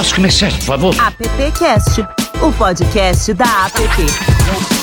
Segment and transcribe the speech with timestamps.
[0.00, 0.96] Nosso comerciante, por favor.
[0.98, 2.00] AppCast,
[2.40, 4.79] o podcast da App.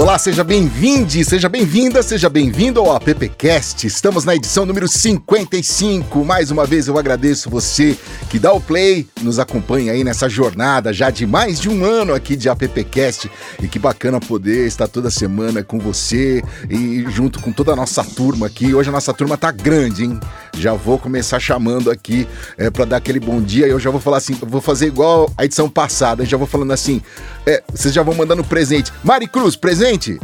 [0.00, 3.86] Olá, seja bem-vindo, seja bem-vinda, seja bem-vindo ao AppCast.
[3.86, 6.24] Estamos na edição número 55.
[6.24, 7.94] Mais uma vez eu agradeço você
[8.30, 12.14] que dá o play, nos acompanha aí nessa jornada já de mais de um ano
[12.14, 13.30] aqui de AppCast.
[13.62, 18.02] E que bacana poder estar toda semana com você e junto com toda a nossa
[18.02, 18.74] turma aqui.
[18.74, 20.18] Hoje a nossa turma tá grande, hein?
[20.56, 22.26] Já vou começar chamando aqui
[22.58, 23.66] é, para dar aquele bom dia.
[23.66, 26.24] E eu já vou falar assim, vou fazer igual a edição passada.
[26.24, 27.00] Já vou falando assim,
[27.46, 28.92] é, vocês já vão mandando presente.
[29.02, 30.18] Mari Cruz, presente?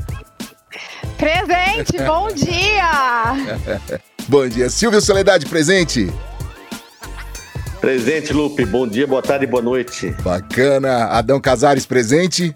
[1.16, 3.34] Presente, bom dia!
[4.28, 4.68] bom dia.
[4.68, 6.12] Silvio Soledade, presente?
[7.80, 8.64] Presente, Lupe.
[8.64, 10.14] Bom dia, boa tarde, boa noite.
[10.22, 11.06] Bacana.
[11.06, 12.54] Adão Casares, presente?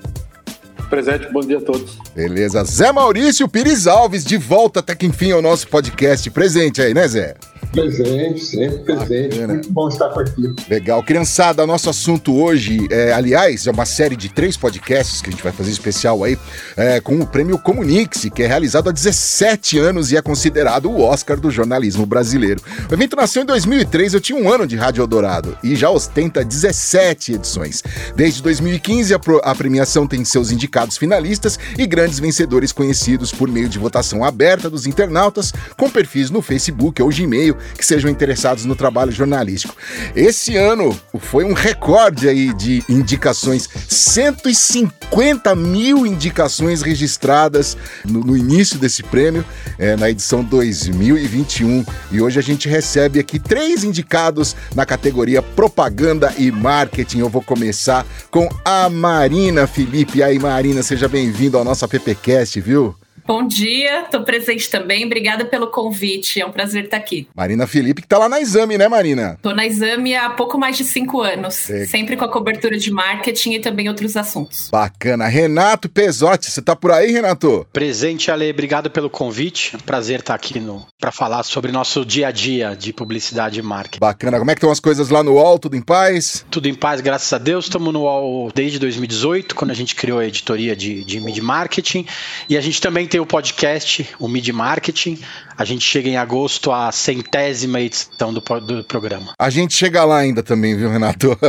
[0.89, 1.99] Presente, bom dia a todos.
[2.17, 2.65] Beleza.
[2.65, 6.29] Zé Maurício Pires Alves, de volta até que enfim ao nosso podcast.
[6.31, 7.37] Presente aí, né, Zé?
[7.73, 9.37] Presente, sempre presente.
[9.37, 9.55] Bacana.
[9.55, 10.53] Muito bom estar por aqui.
[10.69, 11.03] Legal.
[11.05, 15.43] Criançada, nosso assunto hoje, é, aliás, é uma série de três podcasts que a gente
[15.43, 16.37] vai fazer especial aí,
[16.77, 21.01] é, com o prêmio Comunix, que é realizado há 17 anos e é considerado o
[21.01, 22.61] Oscar do jornalismo brasileiro.
[22.91, 26.45] O evento nasceu em 2003, eu tinha um ano de Rádio Eldorado e já ostenta
[26.45, 27.85] 17 edições.
[28.17, 33.49] Desde 2015, a, pro, a premiação tem seus indicados finalistas e grandes vencedores conhecidos por
[33.49, 38.65] meio de votação aberta dos internautas com perfis no Facebook ou Gmail que sejam interessados
[38.65, 39.75] no trabalho jornalístico.
[40.15, 48.79] Esse ano foi um recorde aí de indicações, 150 mil indicações registradas no, no início
[48.79, 49.45] desse prêmio,
[49.79, 51.85] é, na edição 2021.
[52.11, 57.21] E hoje a gente recebe aqui três indicados na categoria Propaganda e Marketing.
[57.21, 60.19] Eu vou começar com a Marina Felipe.
[60.19, 62.95] E aí, Marina, seja bem-vindo ao nosso AppCast, viu?
[63.31, 65.07] Bom dia, estou presente também.
[65.07, 67.29] Obrigada pelo convite, é um prazer estar aqui.
[67.33, 69.35] Marina Felipe, que está lá na Exame, né, Marina?
[69.37, 71.87] Estou na Exame há pouco mais de cinco anos, é.
[71.87, 74.69] sempre com a cobertura de marketing e também outros assuntos.
[74.69, 75.29] Bacana.
[75.29, 77.65] Renato Pesotti, você está por aí, Renato?
[77.73, 79.79] Presente, Ale, obrigado pelo convite.
[79.87, 80.61] Prazer estar aqui
[80.99, 84.01] para falar sobre nosso dia a dia de publicidade e marketing.
[84.01, 84.41] Bacana.
[84.41, 85.57] Como é que estão as coisas lá no UOL?
[85.57, 86.45] Tudo em paz?
[86.51, 87.67] Tudo em paz, graças a Deus.
[87.67, 92.05] Estamos no UOL desde 2018, quando a gente criou a editoria de, de Mid Marketing.
[92.49, 95.19] E a gente também tem o podcast, o Mid Marketing.
[95.57, 99.35] A gente chega em agosto à centésima edição do, do programa.
[99.39, 101.37] A gente chega lá ainda também, viu, Renato?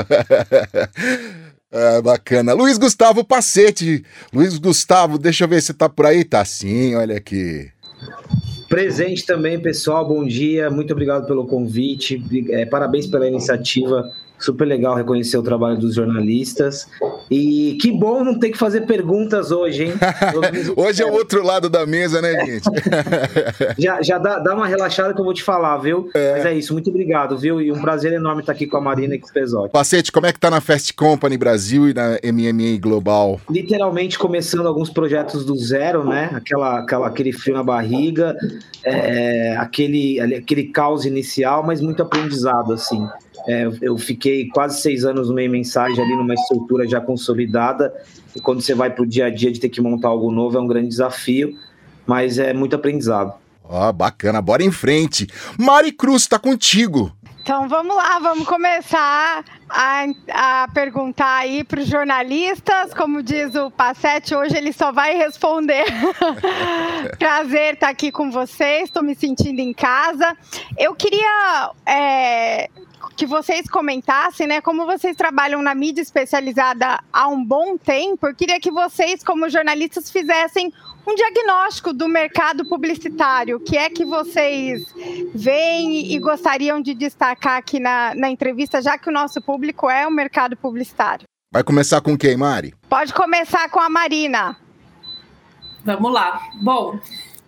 [1.73, 2.51] É, bacana.
[2.53, 4.03] Luiz Gustavo Pacete.
[4.33, 6.25] Luiz Gustavo, deixa eu ver se tá por aí.
[6.25, 7.71] Tá sim, olha aqui.
[8.67, 10.05] Presente também, pessoal.
[10.05, 10.69] Bom dia.
[10.69, 12.21] Muito obrigado pelo convite.
[12.49, 16.87] É, parabéns pela iniciativa super legal reconhecer o trabalho dos jornalistas.
[17.29, 19.93] E que bom não ter que fazer perguntas hoje, hein?
[20.75, 22.69] hoje é o outro lado da mesa, né, gente?
[23.77, 26.09] já já dá, dá uma relaxada que eu vou te falar, viu?
[26.13, 26.33] É.
[26.33, 27.61] Mas é isso, muito obrigado, viu?
[27.61, 29.71] E um prazer enorme estar aqui com a Marina e com o Pesotti.
[29.71, 33.39] Pacete, como é que tá na Fast Company Brasil e na MMA Global?
[33.49, 36.31] Literalmente começando alguns projetos do zero, né?
[36.33, 38.35] Aquela, aquela, aquele frio na barriga,
[38.83, 43.07] é, aquele, aquele caos inicial, mas muito aprendizado, assim.
[43.47, 47.93] É, eu fiquei quase seis anos no meio mensagem ali numa estrutura já consolidada
[48.35, 50.57] e quando você vai para o dia a dia de ter que montar algo novo
[50.57, 51.57] é um grande desafio,
[52.05, 53.33] mas é muito aprendizado.
[53.63, 55.27] Ó, oh, bacana, bora em frente.
[55.57, 57.11] Mari Cruz, está contigo.
[57.41, 62.93] Então vamos lá, vamos começar a, a perguntar aí para os jornalistas.
[62.93, 65.85] Como diz o Passete, hoje ele só vai responder.
[67.17, 70.37] Prazer estar aqui com vocês, estou me sentindo em casa.
[70.77, 72.69] Eu queria é,
[73.15, 78.27] que vocês comentassem, né, como vocês trabalham na mídia especializada há um bom tempo.
[78.27, 80.71] Eu queria que vocês, como jornalistas, fizessem
[81.05, 83.57] um diagnóstico do mercado publicitário.
[83.57, 84.93] O que é que vocês
[85.33, 90.07] veem e gostariam de destacar aqui na, na entrevista, já que o nosso público é
[90.07, 91.25] o mercado publicitário?
[91.53, 92.73] Vai começar com quem, Mari?
[92.87, 94.55] Pode começar com a Marina.
[95.83, 96.41] Vamos lá.
[96.61, 96.99] Bom,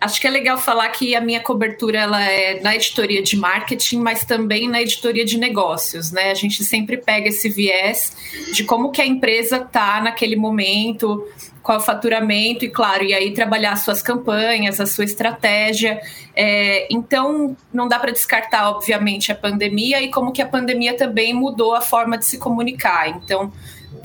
[0.04, 4.00] Acho que é legal falar que a minha cobertura ela é na editoria de marketing,
[4.00, 6.30] mas também na editoria de negócios, né?
[6.30, 8.14] A gente sempre pega esse viés
[8.52, 11.26] de como que a empresa tá naquele momento,
[11.62, 15.98] qual o faturamento e claro, e aí trabalhar suas campanhas, a sua estratégia.
[16.36, 21.32] É, então, não dá para descartar, obviamente, a pandemia e como que a pandemia também
[21.32, 23.08] mudou a forma de se comunicar.
[23.08, 23.50] Então,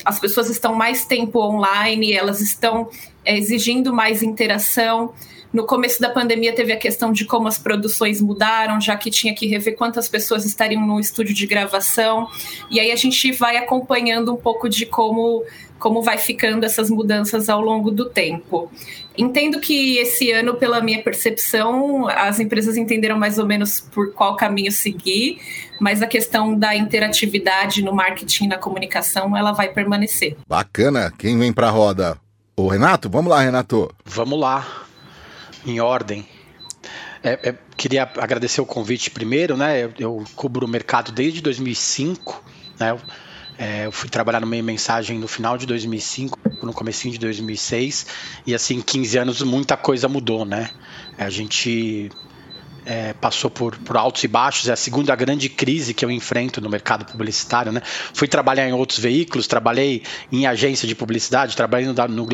[0.06, 2.90] as pessoas estão mais tempo online, elas estão
[3.26, 5.14] é, exigindo mais interação
[5.52, 9.34] No começo da pandemia teve a questão de como as produções mudaram, já que tinha
[9.34, 12.28] que rever quantas pessoas estariam no estúdio de gravação.
[12.70, 15.44] E aí a gente vai acompanhando um pouco de como
[15.80, 18.70] como vai ficando essas mudanças ao longo do tempo.
[19.18, 24.36] Entendo que esse ano, pela minha percepção, as empresas entenderam mais ou menos por qual
[24.36, 25.40] caminho seguir,
[25.80, 30.36] mas a questão da interatividade no marketing e na comunicação, ela vai permanecer.
[30.46, 31.14] Bacana.
[31.18, 32.18] Quem vem para a roda?
[32.58, 33.10] O Renato?
[33.10, 33.90] Vamos lá, Renato.
[34.06, 34.79] Vamos lá
[35.66, 36.28] em ordem.
[37.24, 39.84] É, é, queria agradecer o convite primeiro, né?
[39.84, 42.44] Eu, eu cubro o mercado desde 2005,
[42.80, 42.92] né?
[42.92, 43.02] Eu,
[43.58, 48.08] é, eu fui trabalhar no meio mensagem no final de 2005, no comecinho de 2006,
[48.48, 50.70] e assim, 15 anos muita coisa mudou, né?
[51.18, 52.10] A gente
[52.86, 56.62] é, passou por, por, altos e baixos, é a segunda grande crise que eu enfrento
[56.62, 57.72] no mercado publicitário.
[57.72, 57.82] Né?
[58.14, 62.26] Fui trabalhar em outros veículos, trabalhei em agência de publicidade, trabalhei no, no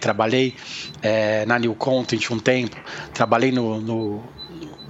[0.00, 0.54] trabalhei
[1.02, 2.76] é, na New Content um tempo,
[3.12, 4.24] trabalhei no, no,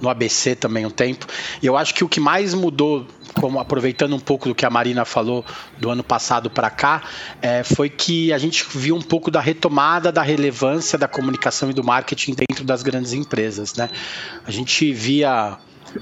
[0.01, 1.25] no ABC também um tempo.
[1.61, 4.69] E eu acho que o que mais mudou como aproveitando um pouco do que a
[4.69, 5.45] Marina falou
[5.77, 7.03] do ano passado para cá,
[7.41, 11.73] é, foi que a gente viu um pouco da retomada da relevância da comunicação e
[11.73, 13.73] do marketing dentro das grandes empresas.
[13.75, 13.89] Né?
[14.45, 15.57] A gente via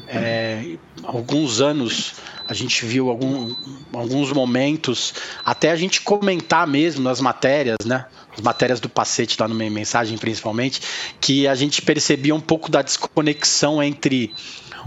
[0.08, 2.16] é, alguns anos
[2.48, 3.56] a gente viu algum,
[3.92, 8.06] alguns momentos, até a gente comentar mesmo nas matérias, né?
[8.32, 10.82] As matérias do Pacete lá no meio mensagem, principalmente,
[11.20, 14.32] que a gente percebia um pouco da desconexão entre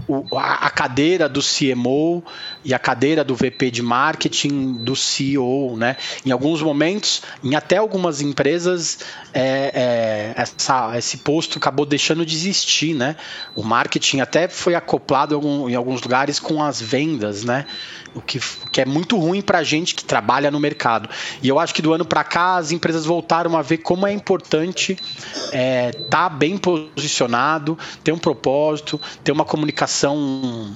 [0.07, 2.23] o, a, cadeira do CMO
[2.63, 5.95] e a cadeira do VP de marketing do CEO, né?
[6.25, 8.99] Em alguns momentos, em até algumas empresas,
[9.33, 13.15] é, é, essa, esse posto acabou deixando de existir, né?
[13.55, 15.39] O marketing até foi acoplado
[15.69, 17.65] em, alguns lugares com as vendas, né?
[18.13, 18.39] O que,
[18.71, 21.07] que é muito ruim para a gente que trabalha no mercado.
[21.41, 24.11] E eu acho que do ano para cá as empresas voltaram a ver como é
[24.11, 30.75] importante estar é, tá bem posicionado, ter um propósito, ter uma comunicação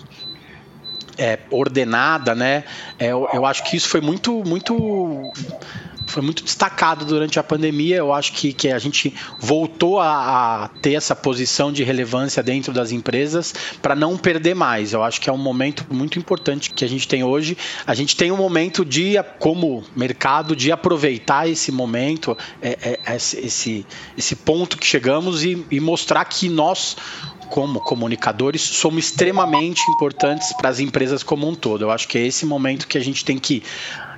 [1.17, 2.63] é, ordenada, né?
[2.97, 5.31] É, eu, eu, acho que isso foi muito, muito
[6.05, 7.97] foi muito destacado durante a pandemia.
[7.97, 12.73] Eu acho que, que a gente voltou a, a ter essa posição de relevância dentro
[12.73, 14.93] das empresas para não perder mais.
[14.93, 17.57] Eu acho que é um momento muito importante que a gente tem hoje.
[17.85, 23.85] A gente tem um momento de, como mercado, de aproveitar esse momento, é, é, esse,
[24.17, 26.95] esse ponto que chegamos e, e mostrar que nós
[27.49, 31.83] como comunicadores, somos extremamente importantes para as empresas como um todo.
[31.83, 33.63] Eu acho que é esse momento que a gente tem que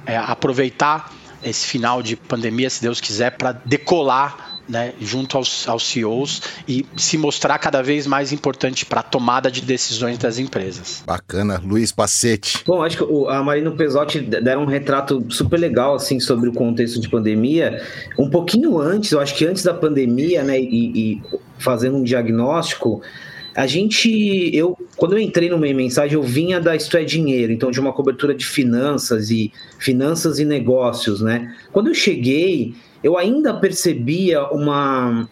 [0.05, 1.11] é, aproveitar
[1.43, 6.85] esse final de pandemia, se Deus quiser, para decolar né, junto aos, aos CEOs e
[6.97, 11.03] se mostrar cada vez mais importante para a tomada de decisões das empresas.
[11.05, 12.63] Bacana, Luiz Pacete.
[12.65, 16.99] Bom, acho que a Marina Pesotti deram um retrato super legal assim sobre o contexto
[16.99, 17.81] de pandemia.
[18.17, 21.21] Um pouquinho antes, eu acho que antes da pandemia, né, e, e
[21.57, 23.01] fazendo um diagnóstico,
[23.55, 27.53] a gente, eu, quando eu entrei no meio mensagem, eu vinha da Isto é Dinheiro,
[27.53, 31.55] então de uma cobertura de finanças e finanças e negócios, né?
[31.71, 35.29] Quando eu cheguei, eu ainda percebia uma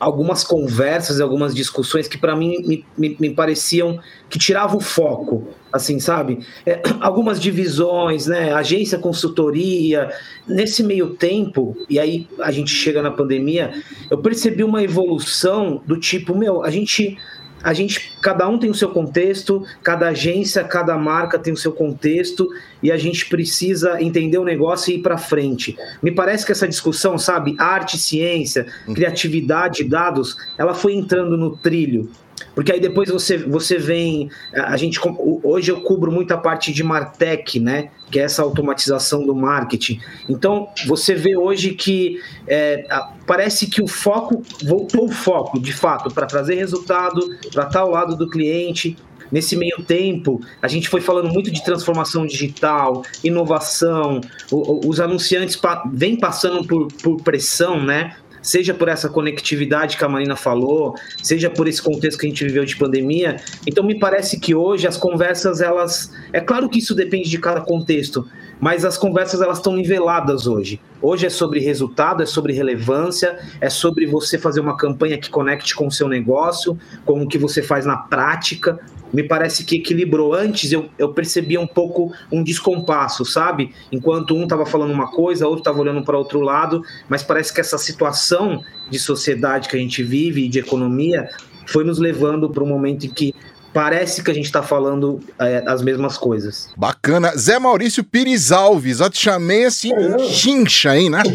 [0.00, 3.98] algumas conversas, algumas discussões que para mim me, me, me, pareciam
[4.30, 6.40] que tiravam foco, assim, sabe?
[6.64, 8.52] É, algumas divisões, né?
[8.52, 10.10] Agência, consultoria.
[10.46, 13.72] Nesse meio tempo, e aí a gente chega na pandemia,
[14.10, 17.18] eu percebi uma evolução do tipo, meu, a gente
[17.64, 21.72] a gente, cada um tem o seu contexto, cada agência, cada marca tem o seu
[21.72, 22.46] contexto
[22.82, 25.74] e a gente precisa entender o negócio e ir para frente.
[26.02, 32.10] Me parece que essa discussão, sabe, arte, ciência, criatividade, dados, ela foi entrando no trilho
[32.54, 34.30] porque aí depois você, você vem.
[34.52, 35.00] A gente
[35.42, 37.90] hoje eu cubro muita parte de Martech, né?
[38.10, 40.00] Que é essa automatização do marketing.
[40.28, 42.86] Então você vê hoje que é,
[43.26, 47.20] parece que o foco voltou o foco, de fato, para trazer resultado,
[47.52, 48.96] para estar ao lado do cliente.
[49.32, 54.20] Nesse meio tempo, a gente foi falando muito de transformação digital, inovação.
[54.52, 55.58] os anunciantes
[55.92, 58.14] vêm passando por, por pressão, né?
[58.44, 62.44] Seja por essa conectividade que a Marina falou, seja por esse contexto que a gente
[62.44, 63.36] viveu de pandemia.
[63.66, 67.62] Então me parece que hoje as conversas elas, é claro que isso depende de cada
[67.62, 68.28] contexto,
[68.60, 70.80] mas as conversas elas estão niveladas hoje.
[71.00, 75.74] Hoje é sobre resultado, é sobre relevância, é sobre você fazer uma campanha que conecte
[75.74, 78.80] com o seu negócio, com o que você faz na prática,
[79.14, 80.34] me parece que equilibrou.
[80.34, 83.72] Antes eu, eu percebia um pouco um descompasso, sabe?
[83.92, 87.60] Enquanto um estava falando uma coisa, outro estava olhando para outro lado, mas parece que
[87.60, 91.28] essa situação de sociedade que a gente vive e de economia
[91.66, 93.34] foi nos levando para um momento em que
[93.74, 96.70] parece que a gente está falando é, as mesmas coisas.
[96.76, 97.36] Bacana.
[97.36, 100.18] Zé Maurício Pires Alves, eu te chamei assim, é.
[100.20, 101.22] chincha, hein, né?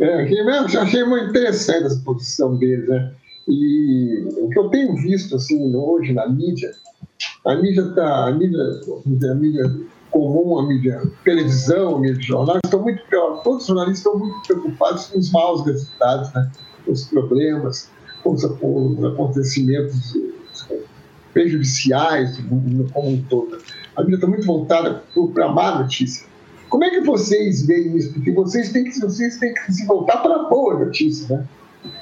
[0.00, 3.12] É, eu achei muito interessante essa posição deles, né?
[3.46, 6.72] E o que eu tenho visto assim hoje na mídia,
[7.46, 9.72] a mídia tá, a mídia, a mídia
[10.10, 13.00] comum, a mídia televisão, a mídia jornal, estão muito
[13.44, 16.50] todos os jornalistas estão muito preocupados com os maus resultados, né?
[16.88, 17.88] os problemas,
[18.24, 20.16] os, os acontecimentos
[21.32, 22.38] prejudiciais
[22.92, 23.58] como um todo.
[23.96, 25.02] A mídia está muito voltada
[25.34, 26.26] para a má notícia.
[26.68, 28.12] Como é que vocês veem isso?
[28.12, 31.46] Porque vocês têm que, vocês têm que se voltar para a boa notícia, né?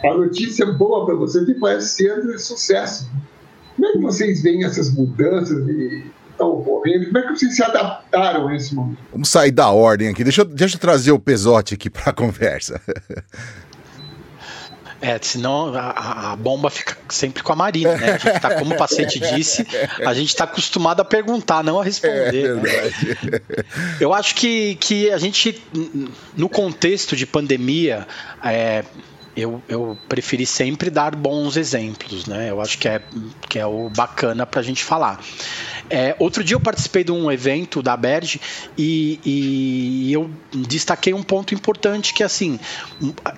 [0.04, 3.10] A notícia boa para vocês que pode ser sucesso.
[3.74, 7.06] Como é que vocês veem essas mudanças e estão ocorrendo?
[7.06, 8.98] Como é que vocês se adaptaram a esse momento?
[9.10, 10.22] Vamos sair da ordem aqui.
[10.22, 12.80] Deixa eu, deixa eu trazer o Pesote aqui para a conversa.
[15.02, 18.12] É, senão a, a, bomba fica sempre com a Marina, né?
[18.12, 19.66] A gente tá, como o paciente disse,
[20.06, 22.50] a gente está acostumado a perguntar, não a responder.
[22.50, 23.40] É né?
[24.00, 25.60] Eu acho que, que a gente,
[26.36, 28.06] no contexto de pandemia,
[28.44, 28.84] é,
[29.36, 32.50] eu, eu preferi sempre dar bons exemplos, né?
[32.50, 33.02] Eu acho que é,
[33.48, 35.20] que é o bacana para a gente falar.
[35.90, 38.40] É, outro dia eu participei de um evento da Berge
[38.78, 42.60] e, e eu destaquei um ponto importante que assim,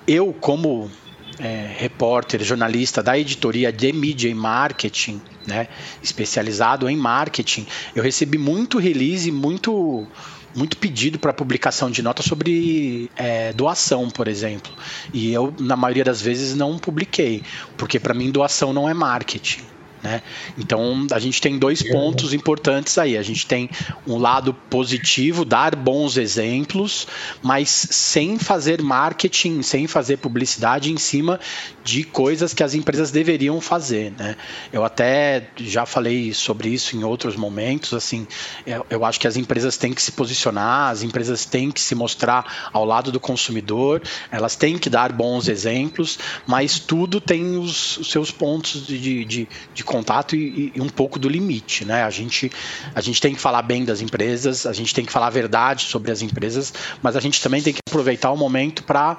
[0.07, 0.91] eu como
[1.39, 5.67] é, repórter, jornalista da editoria de mídia e marketing, né,
[6.01, 7.65] especializado em marketing,
[7.95, 10.07] eu recebi muito release, muito
[10.55, 14.71] muito pedido para publicação de nota sobre é, doação, por exemplo.
[15.13, 17.43] E eu, na maioria das vezes, não publiquei,
[17.75, 19.74] porque para mim doação não é marketing.
[20.05, 20.21] Né?
[20.55, 23.17] Então a gente tem dois pontos importantes aí.
[23.17, 23.67] A gente tem
[24.05, 27.07] um lado positivo, dar bons exemplos,
[27.41, 31.39] mas sem fazer marketing, sem fazer publicidade em cima
[31.83, 34.13] de coisas que as empresas deveriam fazer.
[34.15, 34.35] Né?
[34.71, 37.91] Eu até já falei sobre isso em outros momentos.
[37.91, 38.27] Assim,
[38.63, 41.95] eu, eu acho que as empresas têm que se posicionar, as empresas têm que se
[41.95, 47.97] mostrar ao lado do consumidor, elas têm que dar bons exemplos, mas tudo tem os,
[47.97, 52.03] os seus pontos de, de, de contato e, e, um pouco do limite, né?
[52.03, 52.51] A gente,
[52.93, 55.83] a gente tem que falar bem das empresas, a gente tem que falar a verdade
[55.83, 59.17] sobre as empresas, mas a gente também tem que aproveitar o momento para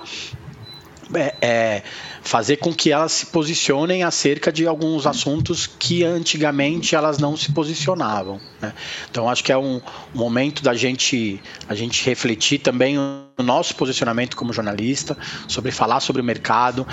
[1.14, 1.82] é, é,
[2.22, 7.52] fazer com que elas se posicionem acerca de alguns assuntos que antigamente elas não se
[7.52, 8.40] posicionavam.
[8.60, 8.72] Né?
[9.10, 9.80] Então acho que é um
[10.12, 15.16] momento da gente a gente refletir também o nosso posicionamento como jornalista
[15.46, 16.86] sobre falar sobre o mercado.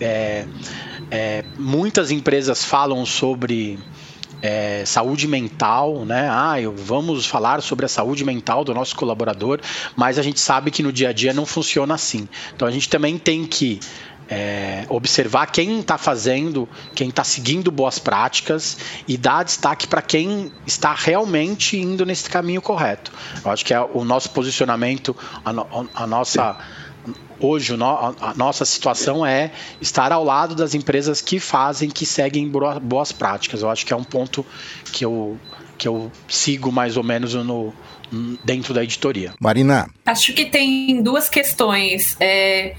[0.00, 0.46] É,
[1.10, 3.78] é, muitas empresas falam sobre
[4.42, 6.28] é, saúde mental, né?
[6.30, 9.60] Ah, eu, vamos falar sobre a saúde mental do nosso colaborador,
[9.96, 12.28] mas a gente sabe que no dia a dia não funciona assim.
[12.54, 13.80] Então a gente também tem que
[14.28, 20.52] é, observar quem está fazendo, quem está seguindo boas práticas e dar destaque para quem
[20.66, 23.10] está realmente indo nesse caminho correto.
[23.44, 26.58] Eu acho que é o nosso posicionamento, a, no, a nossa
[27.40, 29.50] hoje a nossa situação é
[29.80, 32.50] estar ao lado das empresas que fazem, que seguem
[32.82, 33.62] boas práticas.
[33.62, 34.44] Eu acho que é um ponto
[34.92, 35.38] que eu,
[35.76, 37.72] que eu sigo mais ou menos no,
[38.44, 39.32] dentro da editoria.
[39.40, 39.88] Marina.
[40.06, 42.16] Acho que tem duas questões.
[42.20, 42.74] É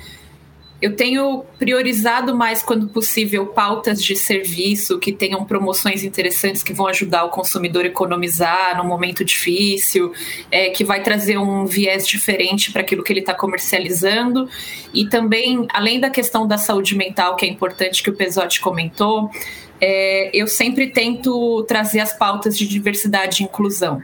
[0.82, 6.88] eu tenho priorizado mais, quando possível, pautas de serviço que tenham promoções interessantes que vão
[6.88, 10.14] ajudar o consumidor a economizar num momento difícil,
[10.50, 14.48] é, que vai trazer um viés diferente para aquilo que ele está comercializando.
[14.94, 19.30] E também, além da questão da saúde mental, que é importante que o Pesotti comentou,
[19.82, 24.02] é, eu sempre tento trazer as pautas de diversidade e inclusão.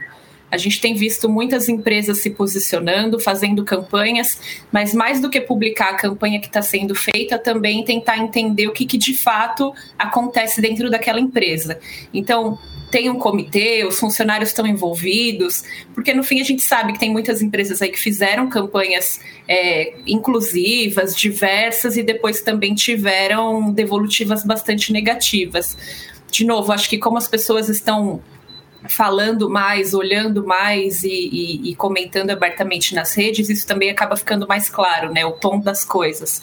[0.56, 4.40] A gente tem visto muitas empresas se posicionando, fazendo campanhas,
[4.72, 8.72] mas mais do que publicar a campanha que está sendo feita, também tentar entender o
[8.72, 11.78] que, que de fato acontece dentro daquela empresa.
[12.12, 12.58] Então,
[12.90, 15.62] tem um comitê, os funcionários estão envolvidos,
[15.94, 19.92] porque no fim a gente sabe que tem muitas empresas aí que fizeram campanhas é,
[20.06, 25.76] inclusivas, diversas, e depois também tiveram devolutivas bastante negativas.
[26.30, 28.22] De novo, acho que como as pessoas estão
[28.88, 34.46] falando mais, olhando mais e, e, e, comentando abertamente nas redes, isso também acaba ficando
[34.46, 35.24] mais claro, né?
[35.24, 36.42] O tom das coisas.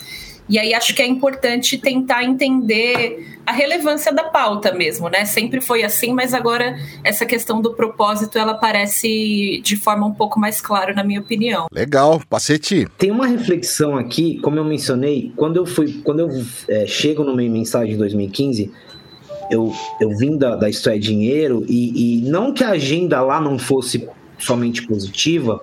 [0.49, 5.25] E aí acho que é importante tentar entender a relevância da pauta mesmo, né?
[5.25, 10.39] Sempre foi assim, mas agora essa questão do propósito ela aparece de forma um pouco
[10.39, 11.67] mais clara, na minha opinião.
[11.71, 12.87] Legal, Pacete.
[12.97, 16.29] Tem uma reflexão aqui, como eu mencionei, quando eu fui, quando eu
[16.67, 18.71] é, chego no meio mensagem de 2015
[19.53, 23.39] eu, eu vim da, da Isto é Dinheiro e, e não que a agenda lá
[23.39, 24.07] não fosse
[24.37, 25.61] somente positiva,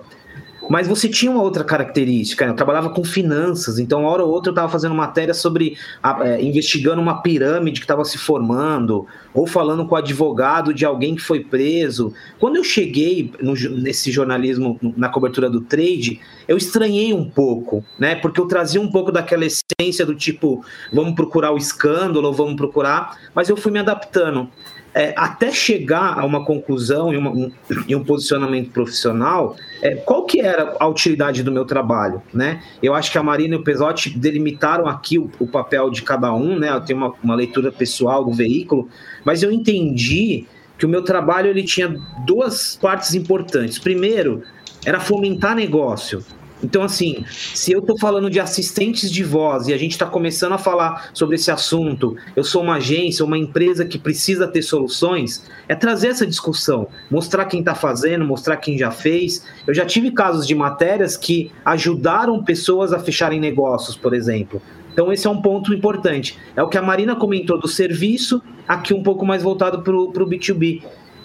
[0.71, 2.45] mas você tinha uma outra característica.
[2.45, 2.51] Né?
[2.53, 6.25] Eu trabalhava com finanças, então, uma hora ou outra, eu estava fazendo matéria sobre a,
[6.25, 11.13] é, investigando uma pirâmide que estava se formando, ou falando com o advogado de alguém
[11.13, 12.13] que foi preso.
[12.39, 18.15] Quando eu cheguei no, nesse jornalismo, na cobertura do trade, eu estranhei um pouco, né?
[18.15, 20.63] Porque eu trazia um pouco daquela essência do tipo,
[20.93, 24.47] vamos procurar o escândalo, vamos procurar, mas eu fui me adaptando
[24.93, 27.51] é, até chegar a uma conclusão e, uma, um,
[27.87, 32.61] e um, posicionamento profissional, é, qual que era a utilidade do meu trabalho, né?
[32.81, 36.33] Eu acho que a Marina e o Pesotti delimitaram aqui o, o papel de cada
[36.33, 36.69] um, né?
[36.69, 38.87] Eu tenho uma, uma, leitura pessoal do veículo,
[39.25, 40.45] mas eu entendi
[40.77, 41.95] que o meu trabalho ele tinha
[42.25, 43.79] duas partes importantes.
[43.79, 44.43] Primeiro,
[44.85, 46.23] era fomentar negócio,
[46.63, 50.53] então, assim, se eu estou falando de assistentes de voz e a gente está começando
[50.53, 55.43] a falar sobre esse assunto, eu sou uma agência, uma empresa que precisa ter soluções,
[55.67, 59.45] é trazer essa discussão, mostrar quem está fazendo, mostrar quem já fez.
[59.65, 64.61] Eu já tive casos de matérias que ajudaram pessoas a fecharem negócios, por exemplo.
[64.93, 66.37] Então, esse é um ponto importante.
[66.55, 70.11] É o que a Marina comentou do serviço, aqui um pouco mais voltado para o
[70.11, 70.83] B2B.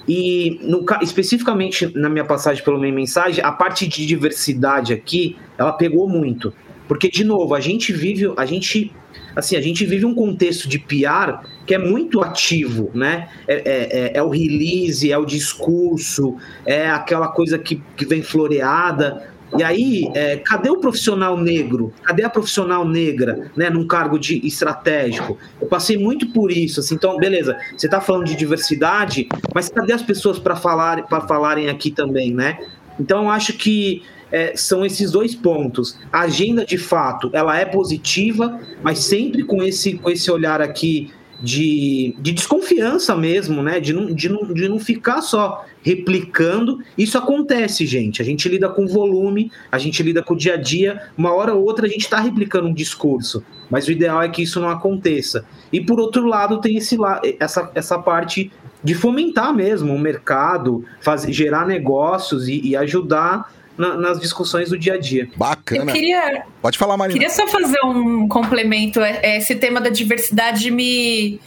[0.09, 5.73] E no, especificamente na minha passagem pelo meio mensagem, a parte de diversidade aqui, ela
[5.73, 6.53] pegou muito.
[6.87, 8.93] Porque, de novo, a gente vive, a gente,
[9.35, 13.29] assim, a gente vive um contexto de PR que é muito ativo, né?
[13.49, 18.23] É, é, é, é o release, é o discurso, é aquela coisa que, que vem
[18.23, 19.29] floreada.
[19.57, 21.93] E aí, é, cadê o profissional negro?
[22.03, 25.39] Cadê a profissional negra, né, num cargo de estratégico?
[25.61, 29.93] Eu passei muito por isso, assim, então, beleza, você está falando de diversidade, mas cadê
[29.93, 32.59] as pessoas para falar, para falarem aqui também, né?
[32.99, 35.99] Então, eu acho que é, são esses dois pontos.
[36.13, 41.13] A agenda, de fato, ela é positiva, mas sempre com esse, com esse olhar aqui
[41.41, 43.79] de, de desconfiança mesmo, né?
[43.79, 46.81] De não, de, não, de não ficar só replicando.
[46.97, 48.23] Isso acontece, gente.
[48.23, 51.11] A gente lida com volume, a gente lida com o dia a dia.
[51.17, 54.43] Uma hora ou outra a gente está replicando um discurso, mas o ideal é que
[54.43, 55.45] isso não aconteça.
[55.73, 56.97] E por outro lado, tem esse,
[57.39, 58.51] essa, essa parte
[58.83, 64.79] de fomentar mesmo o mercado, fazer, gerar negócios e, e ajudar na, nas discussões do
[64.79, 65.29] dia a dia.
[65.37, 65.91] Bacana.
[65.91, 67.19] Eu queria, Pode falar, Marina.
[67.19, 69.01] Queria só fazer um complemento.
[69.01, 71.41] Esse tema da diversidade me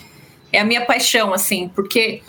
[0.51, 2.21] é a minha paixão, assim, porque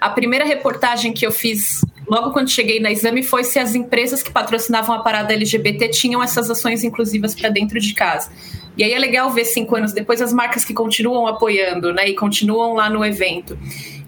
[0.00, 4.22] a primeira reportagem que eu fiz logo quando cheguei na Exame foi se as empresas
[4.22, 8.30] que patrocinavam a parada LGBT tinham essas ações inclusivas para dentro de casa.
[8.76, 12.14] E aí é legal ver cinco anos depois as marcas que continuam apoiando, né, e
[12.14, 13.58] continuam lá no evento.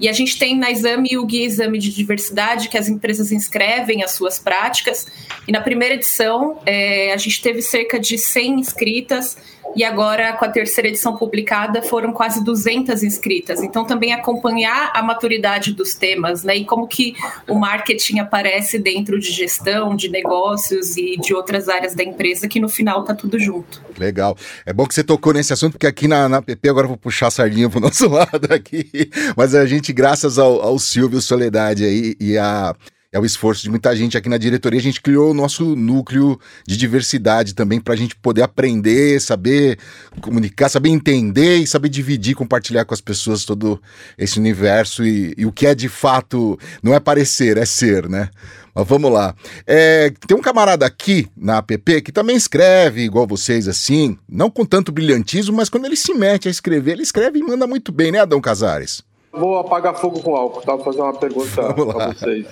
[0.00, 4.04] E a gente tem na Exame o Guia Exame de Diversidade, que as empresas inscrevem
[4.04, 5.06] as suas práticas.
[5.46, 9.36] E na primeira edição, é, a gente teve cerca de 100 inscritas
[9.74, 13.62] e agora com a terceira edição publicada foram quase 200 inscritas.
[13.62, 17.14] Então também acompanhar a maturidade dos temas, né, e como que
[17.46, 22.60] o marketing aparece dentro de gestão, de negócios e de outras áreas da empresa que
[22.60, 23.82] no final tá tudo junto.
[23.98, 24.36] Legal.
[24.64, 27.28] É bom que você tocou nesse assunto porque aqui na, na PP agora vou puxar
[27.28, 32.16] a sardinha pro nosso lado aqui, mas a gente graças ao, ao Silvio Soledade aí
[32.20, 32.74] e a
[33.10, 34.78] é o esforço de muita gente aqui na diretoria.
[34.78, 39.78] A gente criou o nosso núcleo de diversidade também para a gente poder aprender, saber
[40.20, 43.80] comunicar, saber entender e saber dividir, compartilhar com as pessoas todo
[44.18, 48.28] esse universo e, e o que é de fato, não é parecer, é ser, né?
[48.74, 49.34] Mas vamos lá.
[49.66, 54.66] É, tem um camarada aqui na app que também escreve igual vocês, assim, não com
[54.66, 58.12] tanto brilhantismo, mas quando ele se mete a escrever, ele escreve e manda muito bem,
[58.12, 59.02] né, Adão Casares?
[59.32, 60.74] Vou apagar fogo com álcool, tá?
[60.74, 62.46] Vou fazer uma pergunta para vocês.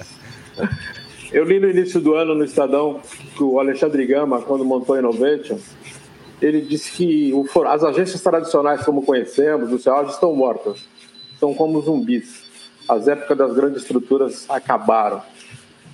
[1.32, 3.00] Eu li no início do ano no Estadão
[3.36, 5.58] que o Alexandre Gama, quando montou a Innovation,
[6.40, 10.84] ele disse que o, as agências tradicionais, como conhecemos, do seu estão mortas.
[11.40, 12.44] São como zumbis.
[12.88, 15.22] As épocas das grandes estruturas acabaram.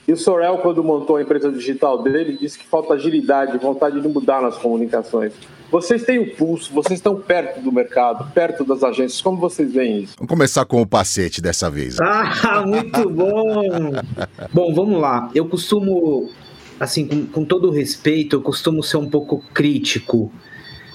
[0.06, 4.08] E o Sorel, quando montou a empresa digital dele, disse que falta agilidade, vontade de
[4.08, 5.32] mudar nas comunicações.
[5.72, 9.22] Vocês têm o pulso, vocês estão perto do mercado, perto das agências.
[9.22, 10.14] Como vocês veem isso?
[10.18, 11.98] Vamos começar com o Pacete dessa vez.
[11.98, 13.90] Ah, muito bom!
[14.52, 15.30] bom, vamos lá.
[15.34, 16.28] Eu costumo,
[16.78, 20.30] assim, com, com todo respeito, eu costumo ser um pouco crítico.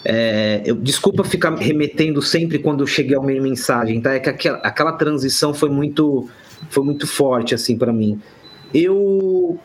[0.06, 4.13] É, eu, desculpa ficar remetendo sempre quando eu cheguei a minha mensagem, tá?
[4.13, 6.30] É que aquela, aquela transição foi muito,
[6.70, 8.22] foi muito forte, assim, para mim.
[8.72, 9.60] Eu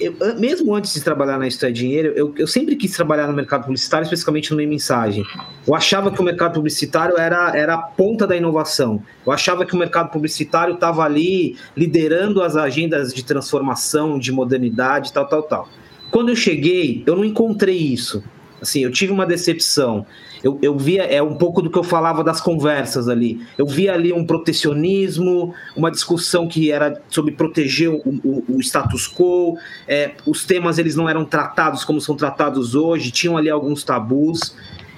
[0.00, 3.64] eu, mesmo antes de trabalhar na História Dinheiro, eu, eu, sempre quis trabalhar no mercado
[3.64, 5.24] publicitário, especificamente no meio mensagem.
[5.66, 9.02] Eu achava que o mercado publicitário era, era a ponta da inovação.
[9.26, 15.12] Eu achava que o mercado publicitário estava ali liderando as agendas de transformação, de modernidade,
[15.12, 15.68] tal, tal, tal.
[16.10, 18.22] Quando eu cheguei, eu não encontrei isso.
[18.64, 20.04] Assim, eu tive uma decepção.
[20.42, 23.40] Eu, eu via, é um pouco do que eu falava das conversas ali.
[23.56, 29.06] Eu via ali um protecionismo, uma discussão que era sobre proteger o, o, o status
[29.06, 29.56] quo.
[29.86, 34.54] É, os temas eles não eram tratados como são tratados hoje, tinham ali alguns tabus.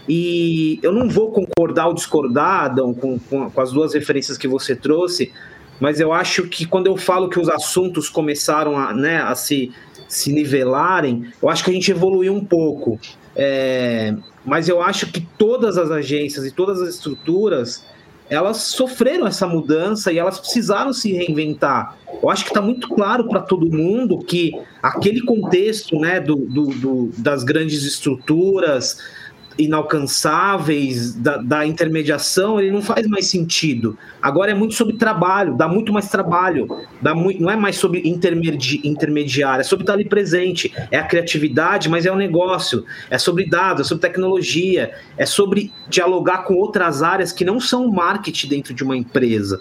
[0.08, 4.46] E eu não vou concordar ou discordar, Adão, com, com, com as duas referências que
[4.46, 5.32] você trouxe,
[5.80, 9.72] mas eu acho que quando eu falo que os assuntos começaram a, né, a se,
[10.08, 12.98] se nivelarem, eu acho que a gente evoluiu um pouco.
[13.36, 17.84] É, mas eu acho que todas as agências e todas as estruturas
[18.28, 21.96] elas sofreram essa mudança e elas precisaram se reinventar.
[22.20, 26.66] Eu acho que está muito claro para todo mundo que aquele contexto né, do, do,
[26.74, 28.98] do, das grandes estruturas,
[29.58, 33.96] inalcançáveis da, da, intermediação, ele não faz mais sentido.
[34.20, 36.68] Agora é muito sobre trabalho, dá muito mais trabalho,
[37.00, 40.72] dá muito, não é mais sobre intermedi, intermediário, é sobre estar ali presente.
[40.90, 42.84] É a criatividade, mas é o negócio.
[43.10, 47.88] É sobre dados, é sobre tecnologia, é sobre dialogar com outras áreas que não são
[47.88, 49.60] marketing dentro de uma empresa.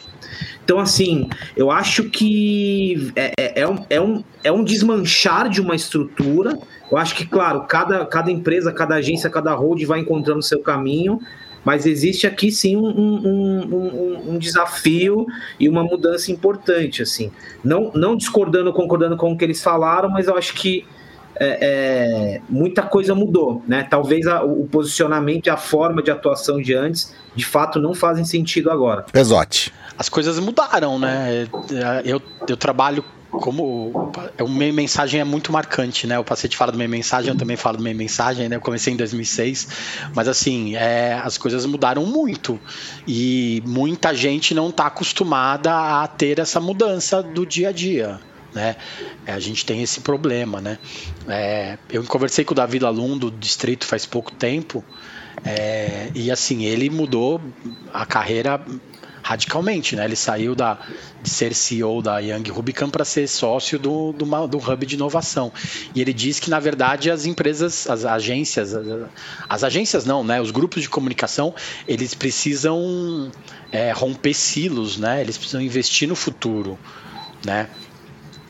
[0.63, 5.61] Então, assim, eu acho que é, é, é, um, é, um, é um desmanchar de
[5.61, 6.57] uma estrutura.
[6.91, 11.19] Eu acho que, claro, cada, cada empresa, cada agência, cada hold vai encontrando seu caminho,
[11.63, 15.25] mas existe aqui sim um, um, um, um, desafio
[15.59, 17.31] e uma mudança importante, assim.
[17.63, 20.85] Não, não discordando, concordando com o que eles falaram, mas eu acho que
[21.37, 23.85] é, é, muita coisa mudou, né?
[23.89, 28.23] Talvez a, o posicionamento e a forma de atuação de antes, de fato, não fazem
[28.23, 29.03] sentido agora.
[29.11, 29.73] Pesote.
[29.97, 31.47] As coisas mudaram, né?
[32.05, 33.03] Eu, eu trabalho
[33.39, 36.17] como o meio mensagem é muito marcante, né?
[36.17, 38.55] O paciente fala do meio mensagem, eu também falo do meio mensagem, né?
[38.55, 39.67] Eu comecei em 2006,
[40.13, 42.59] mas assim, é, as coisas mudaram muito
[43.07, 45.71] e muita gente não está acostumada
[46.01, 48.19] a ter essa mudança do dia a dia
[48.55, 48.77] né?
[49.27, 50.79] É, a gente tem esse problema, né?
[51.27, 54.83] É, eu conversei com o Davi Lalum do distrito faz pouco tempo
[55.43, 57.41] é, e assim ele mudou
[57.93, 58.61] a carreira
[59.25, 60.05] radicalmente, né?
[60.05, 60.77] Ele saiu da,
[61.23, 65.51] de ser CEO da Young Rubicon para ser sócio do, do, do, hub de inovação.
[65.95, 69.09] E ele diz que, na verdade, as empresas, as agências, as,
[69.49, 70.39] as agências não, né?
[70.39, 71.55] Os grupos de comunicação,
[71.87, 73.31] eles precisam
[73.71, 75.21] é, romper silos, né?
[75.21, 76.77] Eles precisam investir no futuro,
[77.43, 77.67] né?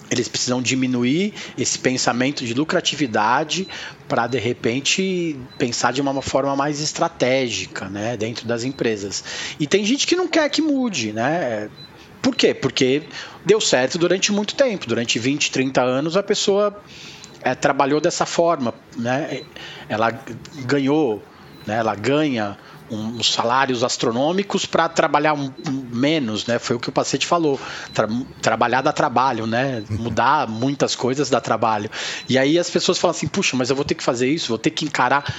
[0.10, 3.68] Eles precisam diminuir esse pensamento de lucratividade
[4.08, 9.24] para de repente pensar de uma forma mais estratégica, né, dentro das empresas.
[9.60, 11.70] E tem gente que não quer que mude, né?
[12.22, 12.54] Por quê?
[12.54, 13.04] Porque
[13.46, 16.82] deu certo durante muito tempo, durante 20, 30 anos a pessoa
[17.42, 19.42] é, trabalhou dessa forma, né?
[19.88, 20.12] Ela
[20.66, 21.24] ganhou,
[21.66, 21.78] né?
[21.78, 22.58] Ela ganha
[22.90, 26.60] uns salários astronômicos para trabalhar um, um, menos, né?
[26.60, 27.60] Foi o que o paciente falou.
[27.94, 28.08] Tra
[28.42, 29.84] trabalhar dá trabalho, né?
[29.90, 31.90] Mudar muitas coisas dá trabalho.
[32.30, 34.58] E aí as pessoas falam assim: puxa, mas eu vou ter que fazer isso, vou
[34.58, 35.34] ter que encarar.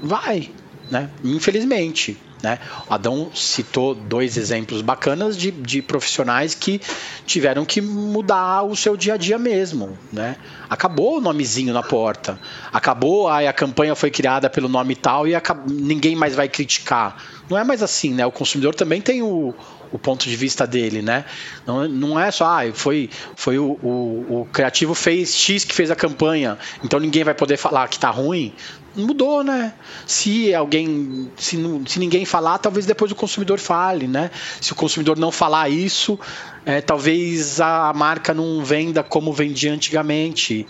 [0.00, 0.50] Vai,
[0.90, 1.10] né?
[1.24, 2.16] Infelizmente.
[2.42, 2.60] Né?
[2.88, 6.80] Adão citou dois exemplos bacanas de, de profissionais que
[7.26, 9.98] tiveram que mudar o seu dia a dia mesmo.
[10.12, 10.36] Né?
[10.70, 12.38] Acabou o nomezinho na porta,
[12.72, 15.32] acabou, aí a campanha foi criada pelo nome tal e
[15.66, 17.20] ninguém mais vai criticar.
[17.50, 18.24] Não é mais assim, né?
[18.26, 19.54] O consumidor também tem o,
[19.92, 21.24] o ponto de vista dele, né?
[21.66, 25.90] Não, não é só, ah, foi, foi o, o, o, criativo fez X que fez
[25.90, 28.54] a campanha, então ninguém vai poder falar que tá ruim
[28.96, 29.74] mudou, né?
[30.06, 34.30] Se alguém, se, se ninguém falar, talvez depois o consumidor fale, né?
[34.60, 36.18] Se o consumidor não falar isso,
[36.66, 40.66] é, talvez a marca não venda como vendia antigamente.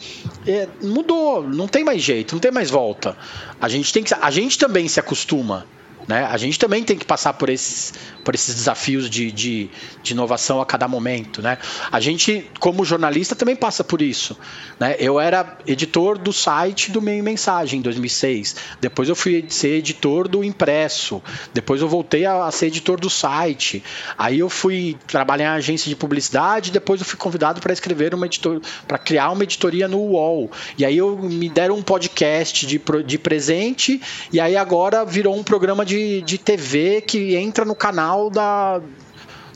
[0.46, 3.16] É, mudou, não tem mais jeito, não tem mais volta.
[3.61, 5.66] A gente tem que, a gente também se acostuma.
[6.09, 6.25] Né?
[6.25, 7.92] A gente também tem que passar por esses,
[8.25, 9.71] por esses desafios de, de,
[10.03, 11.42] de, inovação a cada momento.
[11.42, 11.59] Né?
[11.92, 14.37] A gente, como jornalista, também passa por isso.
[14.81, 14.97] Né?
[14.99, 18.57] Eu era editor do site do Meio Mensagem em 2006.
[18.81, 21.23] Depois eu fui ser editor do impresso.
[21.53, 23.85] Depois eu voltei a, a ser editor do site.
[24.16, 26.71] Aí eu fui trabalhar em agência de publicidade.
[26.71, 30.51] Depois eu fui convidado para escrever uma editor, para criar uma editoria no UOL.
[30.79, 34.01] E aí eu me deram um podcast de, de presente.
[34.33, 38.81] E aí agora virou um programa de de, de TV que entra no canal da,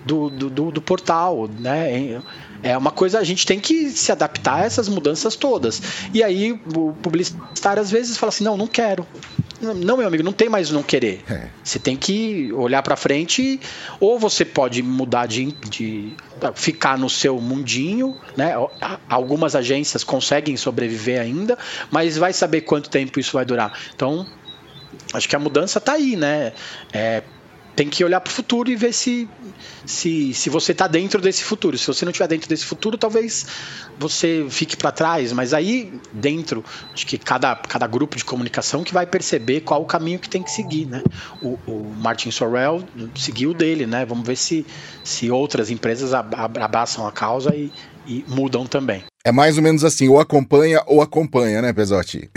[0.05, 2.21] do, do, do, portal, né?
[2.63, 5.83] É uma coisa, a gente tem que se adaptar a essas mudanças todas.
[6.13, 9.07] E aí o publicitário às vezes fala assim: não, não quero.
[9.61, 11.23] Não, meu amigo, não tem mais não querer.
[11.31, 11.47] É.
[11.63, 13.61] Você tem que olhar para frente,
[14.01, 16.13] ou você pode mudar de, de
[16.57, 18.55] ficar no seu mundinho, né?
[19.09, 21.57] Algumas agências conseguem sobreviver ainda,
[21.93, 23.73] mas vai saber quanto tempo isso vai durar.
[23.95, 24.27] Então,
[25.13, 26.53] acho que a mudança está aí, né?
[26.93, 27.23] É,
[27.75, 29.29] tem que olhar para o futuro e ver se,
[29.87, 31.77] se, se você está dentro desse futuro.
[31.79, 33.47] Se você não estiver dentro desse futuro, talvez
[33.99, 35.33] você fique para trás.
[35.33, 39.87] Mas aí, dentro, acho que cada, cada grupo de comunicação que vai perceber qual o
[39.87, 40.87] caminho que tem que seguir.
[40.87, 41.03] Né?
[41.41, 43.87] O, o Martin Sorrell seguiu o dele.
[43.87, 44.05] Né?
[44.05, 44.67] Vamos ver se,
[45.03, 47.73] se outras empresas abraçam a causa e,
[48.07, 49.03] e mudam também.
[49.25, 52.29] É mais ou menos assim, ou acompanha ou acompanha, né, Pesotti?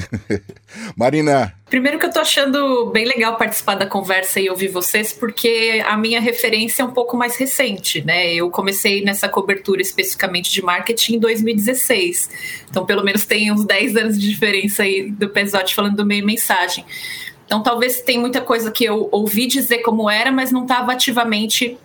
[0.95, 1.51] Marina.
[1.67, 5.97] Primeiro que eu tô achando bem legal participar da conversa e ouvir vocês, porque a
[5.97, 8.31] minha referência é um pouco mais recente, né?
[8.31, 12.29] Eu comecei nessa cobertura especificamente de marketing em 2016.
[12.69, 16.23] Então, pelo menos tem uns 10 anos de diferença aí do Pesotti falando do meio
[16.23, 16.85] mensagem.
[17.47, 21.79] Então, talvez tem muita coisa que eu ouvi dizer como era, mas não estava ativamente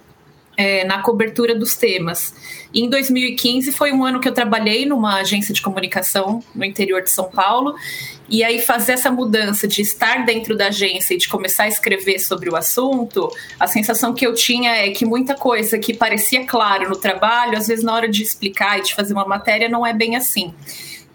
[0.60, 2.34] é, na cobertura dos temas.
[2.72, 7.02] E em 2015 foi um ano que eu trabalhei numa agência de comunicação no interior
[7.02, 7.74] de São Paulo.
[8.28, 12.18] E aí fazer essa mudança de estar dentro da agência e de começar a escrever
[12.18, 16.90] sobre o assunto, a sensação que eu tinha é que muita coisa que parecia claro
[16.90, 19.94] no trabalho, às vezes na hora de explicar e de fazer uma matéria não é
[19.94, 20.52] bem assim.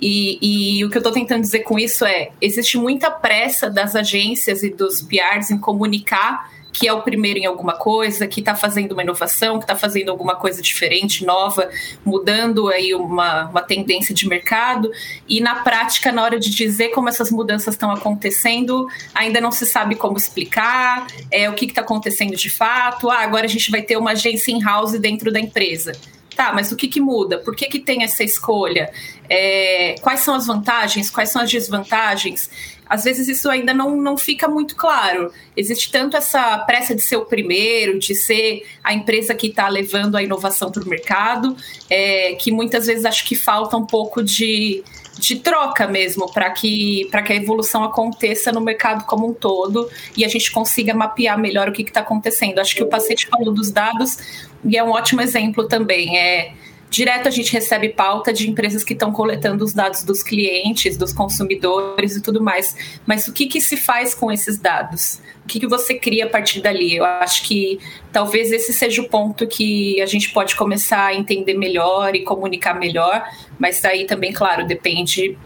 [0.02, 0.40] E,
[0.80, 4.62] e, o que eu estou tentando dizer com isso é: existe muita pressa das agências
[4.62, 8.92] e dos PRs em comunicar que é o primeiro em alguma coisa, que está fazendo
[8.92, 11.70] uma inovação, que está fazendo alguma coisa diferente, nova,
[12.04, 14.92] mudando aí uma, uma tendência de mercado.
[15.26, 19.66] E na prática, na hora de dizer como essas mudanças estão acontecendo, ainda não se
[19.66, 23.10] sabe como explicar, é, o que está acontecendo de fato.
[23.10, 25.94] Ah, agora a gente vai ter uma agência in-house dentro da empresa.
[26.36, 27.38] Tá, mas o que, que muda?
[27.40, 28.92] Por que, que tem essa escolha?
[29.30, 31.10] É, quais são as vantagens?
[31.10, 32.50] Quais são as desvantagens?
[32.88, 35.32] Às vezes isso ainda não, não fica muito claro.
[35.58, 40.16] Existe tanto essa pressa de ser o primeiro, de ser a empresa que está levando
[40.16, 41.56] a inovação para o mercado,
[41.90, 44.84] é, que muitas vezes acho que falta um pouco de,
[45.18, 50.24] de troca mesmo para que, que a evolução aconteça no mercado como um todo e
[50.24, 52.60] a gente consiga mapear melhor o que está acontecendo.
[52.60, 54.18] Acho que o paciente falou dos dados
[54.64, 56.18] e é um ótimo exemplo também.
[56.18, 56.54] É,
[56.96, 61.12] Direto a gente recebe pauta de empresas que estão coletando os dados dos clientes, dos
[61.12, 62.74] consumidores e tudo mais.
[63.06, 65.20] Mas o que, que se faz com esses dados?
[65.44, 66.96] O que, que você cria a partir dali?
[66.96, 67.80] Eu acho que
[68.14, 72.80] talvez esse seja o ponto que a gente pode começar a entender melhor e comunicar
[72.80, 73.26] melhor,
[73.60, 75.38] mas aí também, claro, depende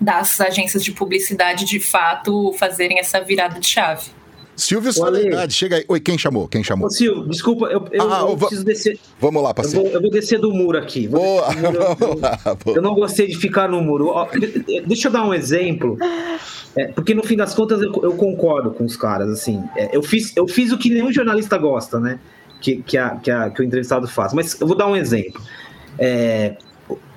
[0.00, 4.08] das agências de publicidade de fato fazerem essa virada de chave.
[4.56, 5.84] Silvio Soledade, chega aí.
[5.86, 6.48] Oi, quem chamou?
[6.48, 6.86] Quem chamou?
[6.86, 8.98] Ô, Silvio, desculpa, eu, eu, ah, eu preciso descer.
[9.20, 9.80] Vamos lá, parceiro.
[9.80, 11.06] Eu vou, eu vou descer do muro aqui.
[11.06, 11.52] Boa.
[11.54, 14.08] Muro, lá, eu, não gostei de ficar no muro.
[14.08, 14.26] Ó,
[14.86, 15.98] deixa eu dar um exemplo.
[16.74, 19.30] É, porque no fim das contas eu, concordo com os caras.
[19.30, 22.18] Assim, é, eu, fiz, eu fiz o que nenhum jornalista gosta, né?
[22.60, 24.32] Que, que, a, que, a, que o entrevistado faz.
[24.32, 25.40] Mas eu vou dar um exemplo.
[25.98, 26.56] É,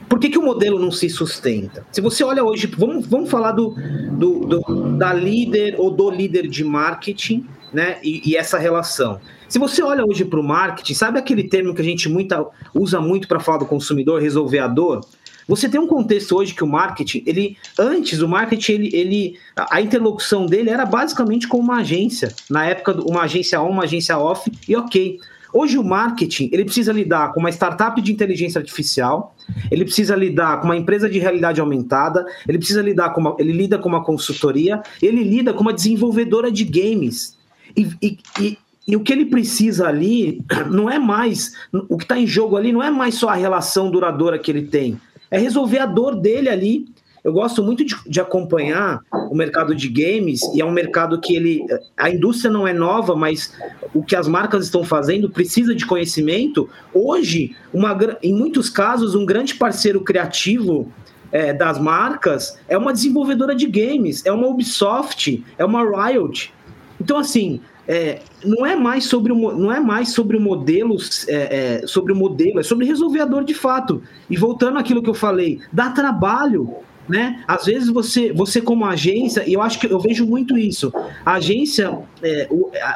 [0.09, 1.85] por que, que o modelo não se sustenta?
[1.91, 3.75] Se você olha hoje, vamos, vamos falar do,
[4.11, 7.99] do, do da líder ou do líder de marketing, né?
[8.03, 9.21] E, e essa relação.
[9.47, 12.99] Se você olha hoje para o marketing, sabe aquele termo que a gente muita, usa
[12.99, 15.01] muito para falar do consumidor, resolveador?
[15.47, 19.81] Você tem um contexto hoje que o marketing, ele antes o marketing, ele, ele a
[19.81, 24.51] interlocução dele era basicamente com uma agência, na época uma agência on, uma agência off,
[24.67, 25.19] e ok.
[25.51, 29.35] Hoje o marketing, ele precisa lidar com uma startup de inteligência artificial,
[29.71, 33.51] ele precisa lidar com uma empresa de realidade aumentada, ele precisa lidar com uma, ele
[33.51, 37.37] lida com uma consultoria, ele lida com uma desenvolvedora de games.
[37.75, 38.57] E, e, e,
[38.87, 41.53] e o que ele precisa ali não é mais,
[41.87, 44.63] o que está em jogo ali não é mais só a relação duradoura que ele
[44.63, 44.99] tem,
[45.31, 46.87] é resolver a dor dele ali
[47.23, 51.35] eu gosto muito de, de, acompanhar o mercado de games e é um mercado que
[51.35, 51.65] ele
[51.97, 53.53] a indústria não é nova, mas
[53.93, 56.69] o que as marcas estão fazendo precisa de conhecimento.
[56.93, 60.91] Hoje, uma, em muitos casos, um grande parceiro criativo
[61.31, 66.53] é, das marcas é uma desenvolvedora de games, é uma Ubisoft, é uma Riot.
[66.99, 70.95] Então, assim, é, não é mais sobre o, não é mais sobre o modelo,
[71.27, 74.01] é, é, sobre o modelo, é sobre resolver a dor de fato.
[74.29, 76.75] E voltando àquilo que eu falei, dá trabalho
[77.09, 77.43] né?
[77.47, 80.93] Às vezes você, você como agência, e eu acho que eu vejo muito isso,
[81.25, 82.47] a agência, é,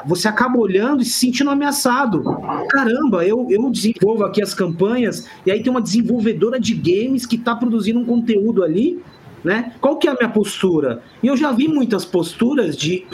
[0.05, 2.23] você acaba olhando e se sentindo ameaçado.
[2.69, 7.35] Caramba, eu, eu desenvolvo aqui as campanhas, e aí tem uma desenvolvedora de games que
[7.35, 9.01] está produzindo um conteúdo ali,
[9.43, 9.73] né?
[9.81, 11.01] Qual que é a minha postura?
[11.21, 13.05] E eu já vi muitas posturas de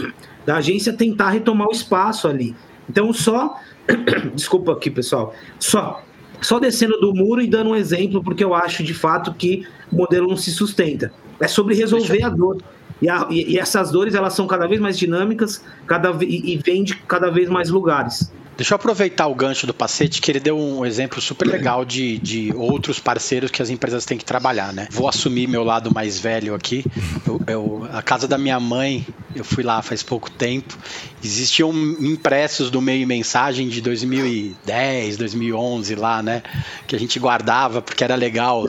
[0.46, 2.56] da agência tentar retomar o espaço ali.
[2.90, 3.58] Então, só.
[4.36, 5.34] Desculpa aqui, pessoal.
[5.60, 6.04] Só
[6.42, 9.98] só descendo do muro e dando um exemplo, porque eu acho de fato que o
[9.98, 11.12] modelo não se sustenta.
[11.40, 12.58] É sobre resolver a dor.
[13.02, 16.58] E, a, e, e, essas dores elas são cada vez mais dinâmicas cada, e, e
[16.58, 18.32] vêm de cada vez mais lugares.
[18.60, 22.18] Deixa eu aproveitar o gancho do Pacete, que ele deu um exemplo super legal de,
[22.18, 24.90] de outros parceiros que as empresas têm que trabalhar, né?
[24.92, 26.84] Vou assumir meu lado mais velho aqui.
[27.26, 30.78] Eu, eu, a casa da minha mãe, eu fui lá faz pouco tempo.
[31.24, 36.44] Existiam impressos do meio mensagem de 2010, 2011 lá, né?
[36.86, 38.68] Que a gente guardava porque era legal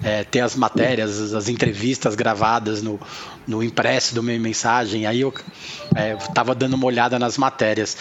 [0.00, 3.00] é, ter as matérias, as entrevistas gravadas no,
[3.46, 5.06] no impresso do meu mensagem.
[5.06, 5.32] Aí eu
[6.18, 7.96] estava dando uma olhada nas matérias.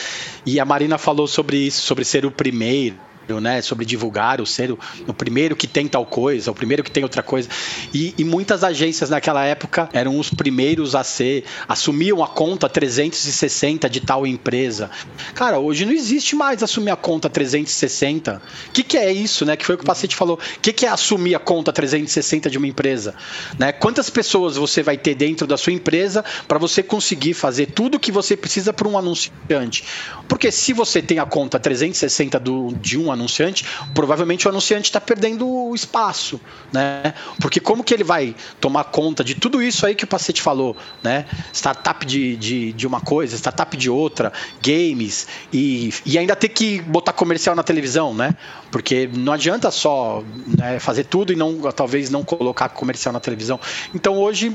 [0.45, 4.71] E a Marina falou sobre isso, sobre ser o primeiro né, sobre divulgar o ser
[4.71, 7.49] o, o, primeiro que tem tal coisa, o primeiro que tem outra coisa.
[7.93, 13.89] E, e, muitas agências naquela época eram os primeiros a ser, assumiam a conta 360
[13.89, 14.89] de tal empresa.
[15.33, 18.41] Cara, hoje não existe mais assumir a conta 360.
[18.67, 19.55] O que, que é isso, né?
[19.55, 20.35] Que foi o que o paciente falou.
[20.35, 23.15] O que, que é assumir a conta 360 de uma empresa?
[23.57, 23.71] Né?
[23.71, 27.99] Quantas pessoas você vai ter dentro da sua empresa para você conseguir fazer tudo o
[27.99, 29.83] que você precisa para um anunciante?
[30.27, 34.99] Porque se você tem a conta 360 do, de um anunciante, provavelmente o anunciante está
[34.99, 36.39] perdendo espaço,
[36.71, 37.13] né?
[37.39, 40.75] Porque como que ele vai tomar conta de tudo isso aí que o Pacete falou,
[41.01, 41.25] né?
[41.51, 46.81] Startup de, de, de uma coisa, startup de outra, games, e, e ainda ter que
[46.81, 48.35] botar comercial na televisão, né?
[48.71, 50.23] Porque não adianta só
[50.57, 53.59] né, fazer tudo e não talvez não colocar comercial na televisão.
[53.93, 54.51] Então hoje,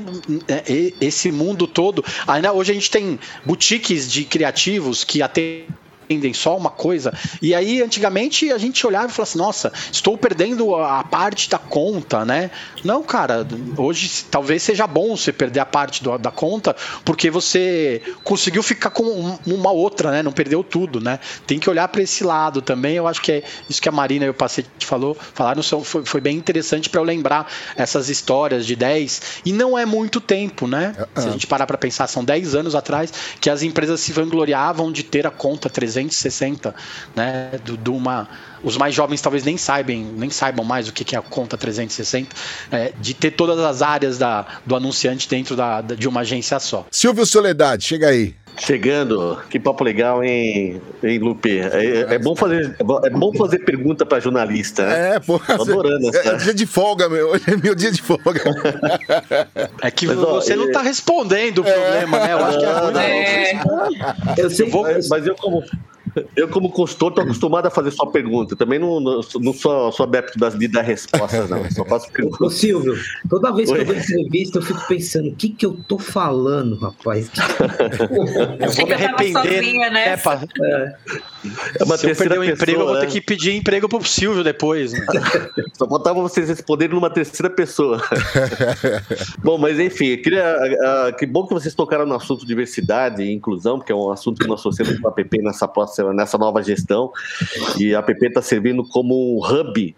[0.47, 5.67] é, esse mundo todo, ainda hoje a gente tem boutiques de criativos que atendem
[6.09, 7.13] vendem só uma coisa.
[7.39, 11.59] E aí, antigamente, a gente olhava e falava assim: nossa, estou perdendo a parte da
[11.59, 12.49] conta, né?
[12.83, 18.01] Não, cara, hoje talvez seja bom você perder a parte do, da conta, porque você
[18.23, 20.23] conseguiu ficar com uma outra, né?
[20.23, 21.19] Não perdeu tudo, né?
[21.45, 22.95] Tem que olhar para esse lado também.
[22.95, 26.21] Eu acho que é isso que a Marina e o Pacete falou, falaram, foi, foi
[26.21, 29.21] bem interessante para eu lembrar essas histórias de 10.
[29.45, 30.95] E não é muito tempo, né?
[31.15, 34.91] Se a gente parar para pensar, são 10 anos atrás que as empresas se vangloriavam
[34.91, 36.73] de ter a conta 300 360,
[37.15, 37.51] né?
[37.63, 38.27] Do, do uma,
[38.63, 42.35] os mais jovens talvez nem saibam, nem saibam mais o que é a conta 360,
[42.71, 46.85] é, de ter todas as áreas da, do anunciante dentro da, de uma agência só.
[46.91, 48.35] Silvio Soledade, chega aí.
[48.59, 51.59] Chegando, que papo legal, hein, hein Lupe?
[51.59, 55.15] É, é bom fazer, é bom fazer pergunta para jornalista, né?
[55.15, 55.39] É, pô.
[55.39, 56.29] Tô adorando essa.
[56.29, 57.33] É, é dia de folga, meu.
[57.35, 58.41] É meu dia de folga.
[59.81, 61.71] É que mas, você ó, não tá respondendo o é.
[61.71, 62.33] problema, né?
[62.33, 62.65] Eu acho que
[62.99, 63.53] é.
[63.53, 63.61] É.
[64.37, 65.63] Eu sei, eu vou, mas eu como
[66.35, 68.55] eu, como consultor, estou acostumado a fazer só pergunta.
[68.55, 71.69] Também não, não, não sou, sou adepto das, de dar respostas, não.
[71.71, 72.41] Só faço perguntas.
[72.41, 72.95] Ô, Silvio,
[73.29, 73.75] toda vez Oi.
[73.75, 77.29] que eu dou entrevista, eu fico pensando: o que, que eu tô falando, rapaz?
[78.59, 79.89] eu vou me arrepender.
[79.91, 80.09] Né?
[80.09, 80.41] É, pra...
[80.63, 80.95] é.
[81.79, 83.11] É uma Se eu perder o pessoa, emprego, eu vou ter né?
[83.11, 84.91] que pedir emprego pro Silvio depois.
[84.91, 85.05] Né?
[85.73, 88.01] Só faltava vocês responderem numa terceira pessoa.
[89.39, 93.77] bom, mas enfim, queria, uh, que bom que vocês tocaram no assunto diversidade e inclusão,
[93.77, 97.11] porque é um assunto que nós associamos com a PP nessa próxima, nessa nova gestão.
[97.77, 99.95] E a PP está servindo como um hub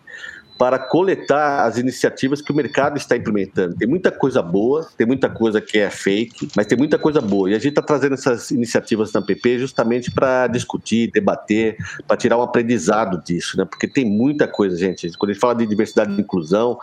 [0.61, 3.75] para coletar as iniciativas que o mercado está implementando.
[3.75, 7.49] Tem muita coisa boa, tem muita coisa que é fake, mas tem muita coisa boa.
[7.49, 12.37] E a gente está trazendo essas iniciativas na PP justamente para discutir, debater, para tirar
[12.37, 13.65] um aprendizado disso, né?
[13.65, 15.09] Porque tem muita coisa, gente.
[15.17, 16.77] Quando a gente fala de diversidade e inclusão,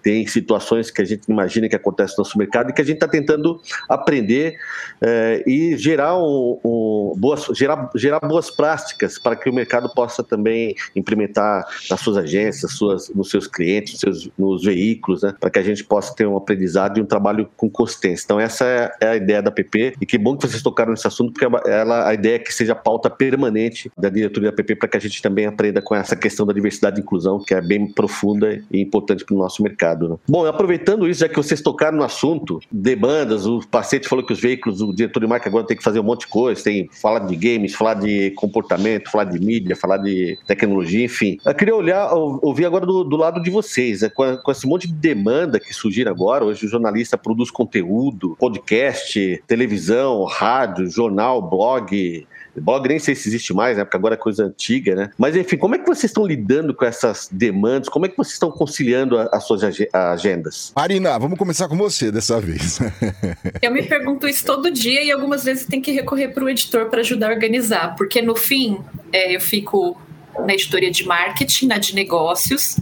[0.00, 2.98] tem situações que a gente imagina que acontecem no nosso mercado e que a gente
[2.98, 4.56] está tentando aprender
[5.00, 10.22] é, e gerar, um, um, boas, gerar, gerar boas práticas para que o mercado possa
[10.22, 15.50] também implementar nas suas agências, suas, nos seus clientes, nos, seus, nos veículos, né, para
[15.50, 18.24] que a gente possa ter um aprendizado e um trabalho com consistência.
[18.24, 21.06] Então, essa é, é a ideia da PP, e que bom que vocês tocaram nesse
[21.06, 24.88] assunto, porque ela, a ideia é que seja pauta permanente da diretoria da PP para
[24.88, 27.86] que a gente também aprenda com essa questão da diversidade e inclusão, que é bem
[27.86, 30.08] profunda e importante para o nosso mercado.
[30.08, 30.16] Né?
[30.28, 34.40] Bom, aproveitando isso, já que vocês tocaram no assunto, demandas, o paciente falou que os
[34.40, 37.20] veículos, o diretor de marca agora tem que fazer um monte de coisa, tem falar
[37.20, 41.38] de games, falar de comportamento, falar de mídia, falar de tecnologia, enfim.
[41.44, 44.02] Eu queria olhar, ouvir agora do, do do lado de vocês.
[44.02, 44.08] Né?
[44.08, 49.42] Com, com, esse monte de demanda que surgir agora, hoje o jornalista produz conteúdo, podcast,
[49.46, 53.84] televisão, rádio, jornal, blog, Blog nem sei se existe mais, né?
[53.84, 55.10] Porque agora é coisa antiga, né?
[55.18, 57.88] Mas enfim, como é que vocês estão lidando com essas demandas?
[57.88, 60.72] Como é que vocês estão conciliando as suas agendas?
[60.76, 62.78] Marina, vamos começar com você dessa vez.
[63.60, 66.88] Eu me pergunto isso todo dia e algumas vezes tem que recorrer para o editor
[66.88, 68.78] para ajudar a organizar, porque no fim
[69.12, 69.96] é, eu fico
[70.38, 72.76] na editoria de marketing, na de negócios,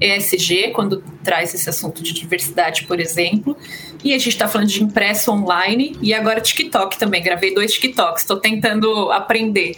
[0.00, 3.56] ESG, quando traz esse assunto de diversidade, por exemplo.
[4.04, 7.22] E a gente está falando de impresso online e agora TikTok também.
[7.22, 9.76] Gravei dois TikToks, estou tentando aprender.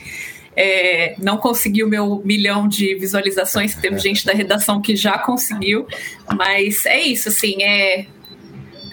[0.57, 5.87] É, não consegui o meu milhão de visualizações, teve gente da redação que já conseguiu,
[6.37, 8.07] mas é isso, assim, é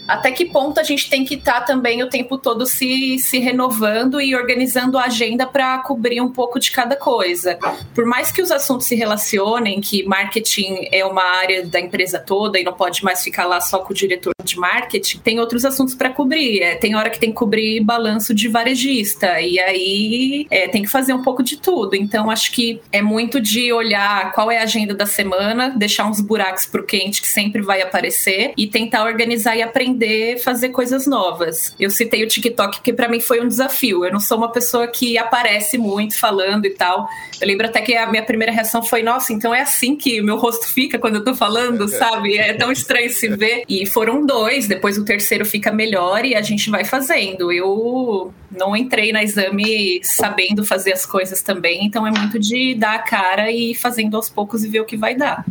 [0.07, 3.39] até que ponto a gente tem que estar tá também o tempo todo se, se
[3.39, 7.57] renovando e organizando a agenda para cobrir um pouco de cada coisa.
[7.93, 12.59] Por mais que os assuntos se relacionem, que marketing é uma área da empresa toda
[12.59, 15.95] e não pode mais ficar lá só com o diretor de marketing, tem outros assuntos
[15.95, 16.61] para cobrir.
[16.61, 20.89] É, tem hora que tem que cobrir balanço de varejista, e aí é, tem que
[20.89, 21.95] fazer um pouco de tudo.
[21.95, 26.21] Então, acho que é muito de olhar qual é a agenda da semana, deixar uns
[26.21, 29.94] buracos pro quente que sempre vai aparecer e tentar organizar e aprender
[30.43, 31.73] fazer coisas novas.
[31.79, 34.05] Eu citei o TikTok porque para mim foi um desafio.
[34.05, 37.07] Eu não sou uma pessoa que aparece muito falando e tal.
[37.39, 40.23] Eu lembro até que a minha primeira reação foi: nossa, então é assim que o
[40.23, 42.37] meu rosto fica quando eu tô falando, sabe?
[42.37, 43.63] É tão estranho se ver.
[43.67, 47.51] E foram dois, depois o terceiro fica melhor e a gente vai fazendo.
[47.51, 52.95] Eu não entrei na exame sabendo fazer as coisas também, então é muito de dar
[52.95, 55.45] a cara e ir fazendo aos poucos e ver o que vai dar.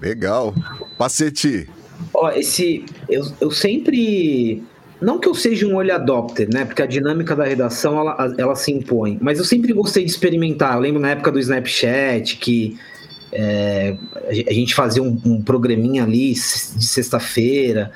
[0.00, 0.54] Legal.
[0.96, 1.68] Pacete.
[2.14, 2.84] Ó, esse.
[3.08, 4.62] Eu, eu sempre.
[5.00, 6.64] Não que eu seja um olho adopter, né?
[6.64, 9.18] Porque a dinâmica da redação ela, ela se impõe.
[9.20, 10.74] Mas eu sempre gostei de experimentar.
[10.74, 12.76] Eu lembro na época do Snapchat que
[13.32, 13.96] é,
[14.26, 17.90] a gente fazia um, um programinha ali de sexta-feira.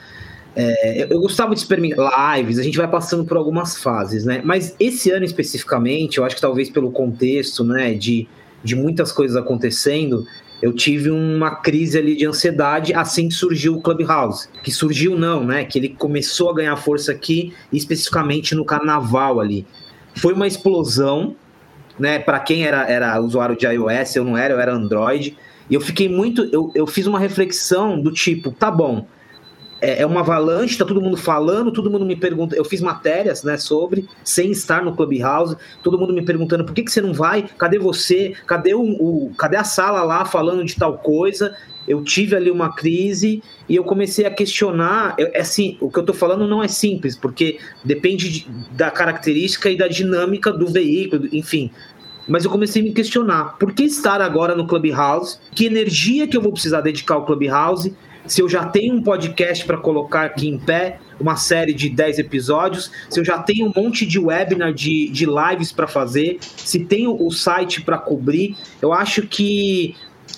[0.56, 4.40] É, eu, eu, gostava de experimentar lives, a gente vai passando por algumas fases, né?
[4.44, 8.28] Mas esse ano especificamente, eu acho que talvez pelo contexto, né, de,
[8.62, 10.24] de muitas coisas acontecendo,
[10.62, 14.48] eu tive uma crise ali de ansiedade assim que surgiu o Clubhouse.
[14.62, 15.64] Que surgiu não, né?
[15.64, 19.66] Que ele começou a ganhar força aqui, especificamente no carnaval ali.
[20.16, 21.36] Foi uma explosão,
[21.98, 22.18] né?
[22.18, 25.36] Para quem era, era usuário de iOS, eu não era, eu era Android.
[25.68, 26.48] E eu fiquei muito.
[26.52, 29.06] Eu, eu fiz uma reflexão do tipo, tá bom,
[29.84, 32.56] é, é uma avalanche, tá todo mundo falando, todo mundo me pergunta.
[32.56, 36.82] Eu fiz matérias, né, sobre, sem estar no Clubhouse, todo mundo me perguntando por que,
[36.82, 37.42] que você não vai?
[37.58, 38.34] Cadê você?
[38.46, 41.54] Cadê o, o cadê a sala lá falando de tal coisa?
[41.86, 45.14] eu tive ali uma crise e eu comecei a questionar.
[45.18, 48.90] Eu, é assim, o que eu estou falando não é simples, porque depende de, da
[48.90, 51.70] característica e da dinâmica do veículo, enfim.
[52.26, 55.38] Mas eu comecei a me questionar: por que estar agora no Clubhouse?
[55.54, 57.94] Que energia que eu vou precisar dedicar ao Clubhouse?
[58.26, 62.18] Se eu já tenho um podcast para colocar aqui em pé, uma série de 10
[62.18, 66.80] episódios, se eu já tenho um monte de webinar, de, de lives para fazer, se
[66.80, 69.94] tenho o site para cobrir, eu acho que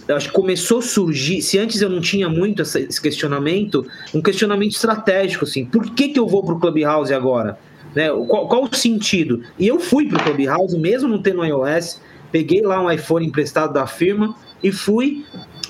[0.08, 4.72] acho que começou a surgir, se antes eu não tinha muito esse questionamento, um questionamento
[4.72, 7.58] estratégico, assim, por que, que eu vou para o Clubhouse agora?
[7.94, 8.08] Né?
[8.28, 9.42] Qual, qual, o sentido?
[9.58, 13.72] E eu fui para o Clubhouse, mesmo não tendo iOS, peguei lá um iPhone emprestado
[13.72, 15.24] da firma e fui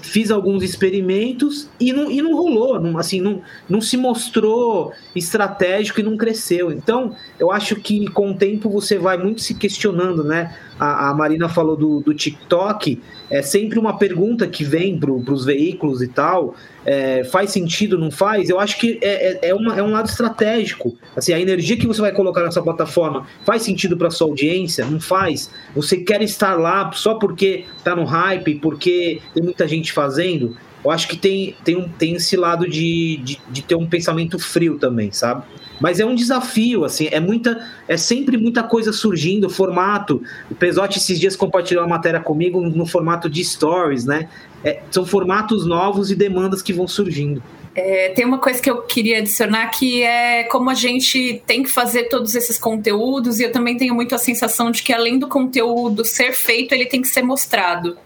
[0.07, 6.01] fiz alguns experimentos e não, e não rolou, não, assim, não, não se mostrou estratégico
[6.01, 6.73] e não cresceu.
[6.73, 10.57] Então, eu acho que com o tempo você vai muito se questionando, né?
[10.79, 15.45] A, a Marina falou do, do TikTok, é sempre uma pergunta que vem para os
[15.45, 16.55] veículos e tal.
[16.85, 18.49] É, faz sentido, não faz?
[18.49, 20.97] Eu acho que é, é, é, uma, é um lado estratégico.
[21.15, 24.85] Assim, a energia que você vai colocar nessa plataforma faz sentido para sua audiência?
[24.85, 25.51] Não faz?
[25.75, 30.57] Você quer estar lá só porque está no hype, porque tem muita gente fazendo?
[30.85, 34.79] Eu acho que tem, tem, tem esse lado de, de, de ter um pensamento frio
[34.79, 35.43] também, sabe?
[35.81, 40.23] Mas é um desafio, assim, é muita, é sempre muita coisa surgindo, formato.
[40.51, 44.29] O Pesotti esses dias compartilhou uma matéria comigo no formato de stories, né?
[44.65, 47.43] É, são formatos novos e demandas que vão surgindo.
[47.75, 51.69] É, tem uma coisa que eu queria adicionar que é como a gente tem que
[51.69, 55.29] fazer todos esses conteúdos, e eu também tenho muito a sensação de que além do
[55.29, 57.99] conteúdo ser feito, ele tem que ser mostrado.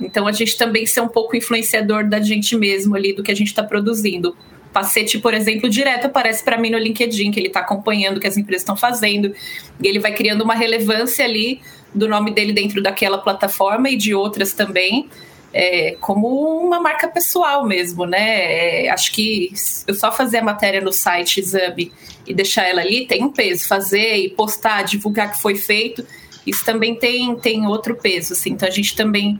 [0.00, 3.36] Então a gente também ser um pouco influenciador da gente mesmo ali, do que a
[3.36, 4.36] gente está produzindo.
[4.72, 8.26] Pacete, por exemplo, direto aparece para mim no LinkedIn, que ele está acompanhando o que
[8.26, 9.34] as empresas estão fazendo,
[9.82, 11.60] e ele vai criando uma relevância ali
[11.94, 15.08] do nome dele dentro daquela plataforma e de outras também,
[15.52, 16.26] é, como
[16.60, 18.84] uma marca pessoal mesmo, né?
[18.84, 19.52] É, acho que
[19.86, 21.92] eu só fazer a matéria no site Exame
[22.26, 23.66] e deixar ela ali tem um peso.
[23.66, 26.06] Fazer e postar, divulgar que foi feito,
[26.46, 28.32] isso também tem, tem outro peso.
[28.32, 28.50] Assim.
[28.50, 29.38] Então a gente também,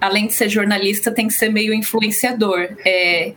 [0.00, 2.68] além de ser jornalista, tem que ser meio influenciador.
[2.84, 3.32] É,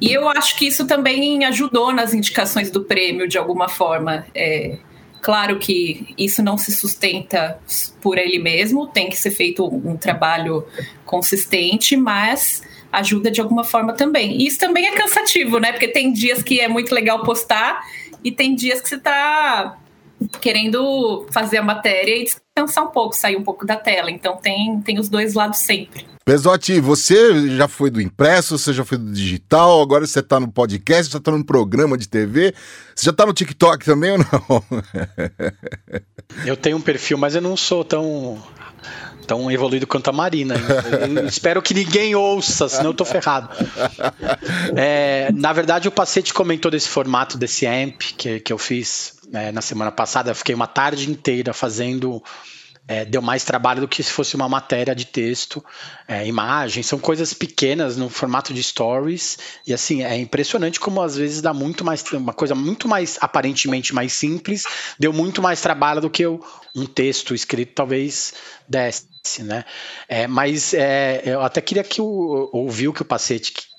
[0.00, 4.26] e eu acho que isso também ajudou nas indicações do prêmio, de alguma forma.
[4.34, 4.78] É,
[5.22, 7.58] claro que isso não se sustenta
[8.00, 10.66] por ele mesmo, tem que ser feito um trabalho
[11.04, 12.62] consistente, mas
[12.92, 14.40] ajuda de alguma forma também.
[14.40, 15.72] E isso também é cansativo, né?
[15.72, 17.84] Porque tem dias que é muito legal postar
[18.22, 19.78] e tem dias que você está
[20.40, 24.10] querendo fazer a matéria e descansar um pouco, sair um pouco da tela.
[24.10, 26.06] Então tem, tem os dois lados sempre.
[26.30, 30.46] Pesotti, você já foi do impresso, você já foi do digital, agora você está no
[30.46, 32.54] podcast, você está no programa de TV,
[32.94, 34.64] você já está no TikTok também ou não?
[36.46, 38.40] eu tenho um perfil, mas eu não sou tão
[39.26, 40.54] tão evoluído quanto a Marina.
[41.26, 43.48] Espero que ninguém ouça, senão eu tô ferrado.
[44.76, 49.50] É, na verdade, o Pacete comentou desse formato desse AMP que, que eu fiz é,
[49.50, 50.30] na semana passada.
[50.30, 52.22] Eu fiquei uma tarde inteira fazendo
[52.88, 55.64] é, deu mais trabalho do que se fosse uma matéria de texto,
[56.08, 61.16] é, imagem, são coisas pequenas no formato de stories, e assim, é impressionante como às
[61.16, 64.64] vezes dá muito mais, uma coisa muito mais, aparentemente mais simples,
[64.98, 68.34] deu muito mais trabalho do que um texto escrito talvez
[68.68, 69.64] desse, né?
[70.08, 73.69] É, mas é, eu até queria que o, ouvir o que o Pacete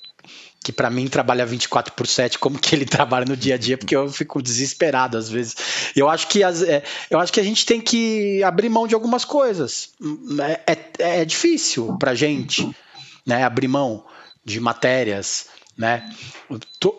[0.64, 3.78] que para mim trabalha 24 por 7, como que ele trabalha no dia a dia,
[3.78, 5.55] porque eu fico desesperado às vezes.
[5.95, 8.93] Eu acho que, as, é, eu acho que a gente tem que abrir mão de
[8.93, 9.89] algumas coisas.
[10.68, 12.70] É, é, é difícil para gente
[13.26, 14.05] né, abrir mão
[14.45, 15.47] de matérias.
[15.78, 16.07] Né?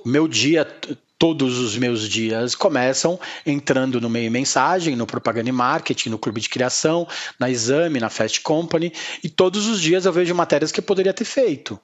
[0.04, 0.66] Meu dia
[1.22, 6.40] todos os meus dias começam entrando no meio mensagem, no propaganda e marketing, no clube
[6.40, 7.06] de criação,
[7.38, 8.92] na exame, na Fast Company,
[9.22, 11.78] e todos os dias eu vejo matérias que eu poderia ter feito.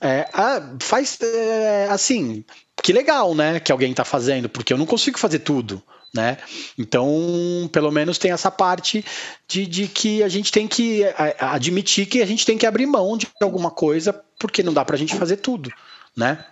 [0.00, 2.44] É, ah, faz é, assim,
[2.82, 3.60] que legal, né?
[3.60, 5.82] Que alguém está fazendo, porque eu não consigo fazer tudo.
[6.12, 6.38] Né?
[6.76, 9.04] Então, pelo menos tem essa parte
[9.46, 11.04] de, de que a gente tem que
[11.38, 14.96] admitir que a gente tem que abrir mão de alguma coisa, porque não dá para
[14.96, 15.72] a gente fazer tudo,
[16.16, 16.44] né?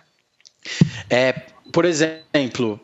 [1.09, 1.33] É,
[1.73, 2.79] por exemplo,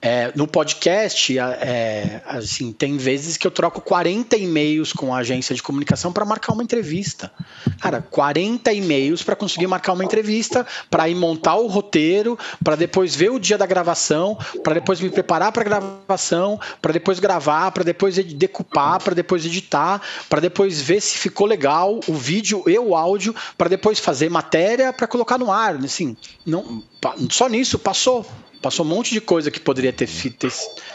[0.00, 5.54] é, no podcast, é, assim, tem vezes que eu troco 40 e-mails com a agência
[5.54, 7.32] de comunicação para marcar uma entrevista.
[7.80, 13.16] Cara, 40 e-mails para conseguir marcar uma entrevista, para ir montar o roteiro, para depois
[13.16, 17.72] ver o dia da gravação, para depois me preparar para a gravação, para depois gravar,
[17.72, 22.78] para depois decupar, para depois editar, para depois ver se ficou legal o vídeo e
[22.78, 25.74] o áudio, para depois fazer matéria para colocar no ar.
[25.76, 26.82] Assim, não,
[27.30, 28.24] só nisso passou
[28.60, 30.52] Passou um monte de coisa que poderia ter, ter,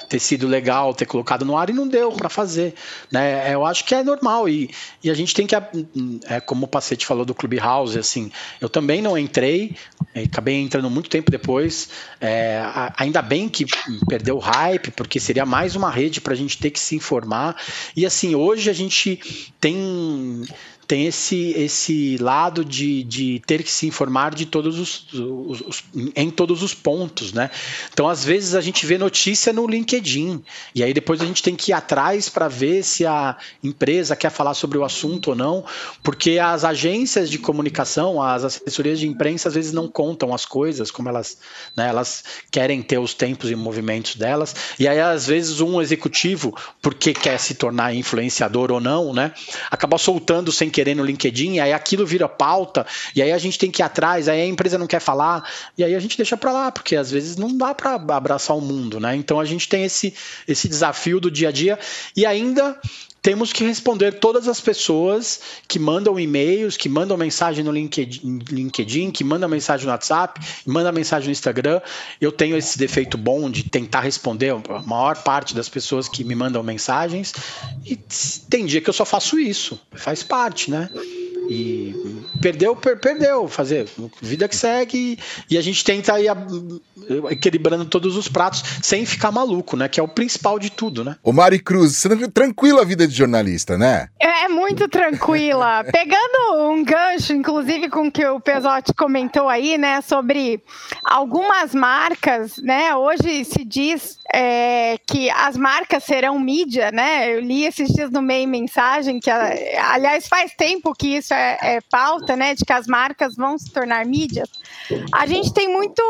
[0.10, 2.74] ter sido legal, ter colocado no ar e não deu para fazer.
[3.12, 3.50] Né?
[3.50, 4.70] É, eu acho que é normal e,
[5.04, 9.02] e a gente tem que, é, como o Pacete falou do Clubhouse, assim, eu também
[9.02, 9.76] não entrei,
[10.16, 11.90] acabei entrando muito tempo depois.
[12.20, 12.62] É,
[12.98, 13.66] ainda bem que
[14.08, 17.56] perdeu o hype, porque seria mais uma rede para a gente ter que se informar.
[17.96, 20.44] E assim, hoje a gente tem
[20.88, 25.84] tem esse, esse lado de, de ter que se informar de todos os, os, os,
[26.16, 27.50] em todos os pontos, né?
[27.92, 30.44] Então, às vezes a gente vê notícia no LinkedIn
[30.76, 34.30] e aí depois a gente tem que ir atrás para ver se a empresa quer
[34.30, 35.66] falar sobre o assunto ou não,
[36.02, 40.92] porque as agências de comunicação, as assessorias de imprensa às vezes não contam as coisas
[40.92, 41.38] como elas,
[41.76, 46.56] né, elas querem ter os tempos e movimentos delas e aí às vezes um executivo,
[46.82, 49.32] porque quer se tornar influenciador ou não, né,
[49.72, 53.72] acaba soltando sem querer no LinkedIn, aí aquilo vira pauta, e aí a gente tem
[53.72, 56.52] que ir atrás, aí a empresa não quer falar, e aí a gente deixa para
[56.52, 59.16] lá, porque às vezes não dá para abraçar o mundo, né?
[59.16, 60.14] Então a gente tem esse,
[60.48, 61.80] esse desafio do dia a dia
[62.16, 62.78] e ainda
[63.24, 69.24] temos que responder todas as pessoas que mandam e-mails, que mandam mensagem no LinkedIn, que
[69.24, 71.80] mandam mensagem no WhatsApp, mandam mensagem no Instagram.
[72.20, 76.36] Eu tenho esse defeito bom de tentar responder a maior parte das pessoas que me
[76.36, 77.34] mandam mensagens.
[77.86, 77.96] E
[78.50, 79.80] tem dia que eu só faço isso.
[79.94, 80.90] Faz parte, né?
[81.50, 83.48] E perdeu, per, perdeu.
[83.48, 83.88] Fazer
[84.22, 85.18] vida que segue
[85.50, 86.30] e a gente tenta ir
[87.30, 89.88] equilibrando todos os pratos sem ficar maluco, né?
[89.88, 91.16] Que é o principal de tudo, né?
[91.24, 94.08] O Mari Cruz, tranquila a vida de jornalista, né?
[94.20, 95.84] É muito tranquila.
[95.92, 100.02] Pegando um gancho, inclusive, com o que o Pesotti comentou aí, né?
[100.02, 100.64] Sobre
[101.06, 102.96] algumas marcas, né?
[102.96, 107.36] Hoje se diz é, que as marcas serão mídia, né?
[107.36, 111.82] Eu li esses dias no meio mensagem que, aliás, faz tempo que isso é, é
[111.82, 112.56] pauta, né?
[112.56, 114.50] De que as marcas vão se tornar mídias.
[115.14, 116.02] A gente tem muito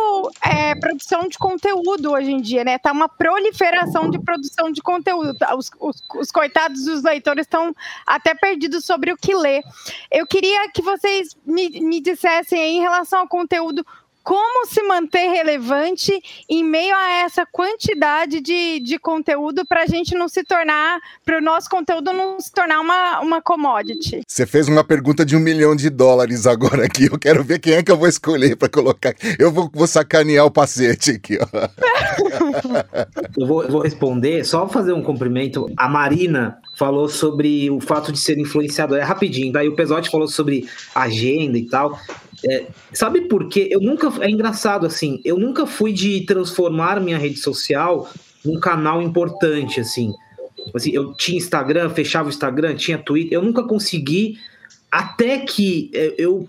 [0.42, 2.78] é, produção de conteúdo hoje em dia, né?
[2.78, 5.36] Tá uma proliferação de produção de conteúdo.
[5.58, 7.76] Os, os, os coitados dos leitores estão
[8.08, 9.62] até perdidos sobre o que ler.
[10.10, 13.86] Eu queria que vocês me, me dissessem em relação ao conteúdo
[14.24, 16.12] como se manter relevante
[16.50, 21.38] em meio a essa quantidade de, de conteúdo para a gente não se tornar, para
[21.38, 24.22] o nosso conteúdo não se tornar uma, uma commodity.
[24.26, 27.10] Você fez uma pergunta de um milhão de dólares agora aqui.
[27.12, 29.14] Eu quero ver quem é que eu vou escolher para colocar.
[29.38, 31.38] Eu vou, vou sacanear o pacete aqui.
[31.40, 31.48] Ó.
[33.38, 35.70] eu, vou, eu vou responder, só fazer um cumprimento.
[35.76, 38.98] A Marina falou sobre o fato de ser influenciador.
[38.98, 42.00] É rapidinho, daí o Pesote falou sobre agenda e tal.
[42.46, 43.68] É, sabe por quê?
[43.72, 44.12] Eu nunca.
[44.22, 48.10] É engraçado assim, eu nunca fui de transformar minha rede social
[48.44, 50.14] num canal importante, assim.
[50.74, 54.38] assim eu tinha Instagram, fechava o Instagram, tinha Twitter, eu nunca consegui,
[54.92, 56.48] até que é, eu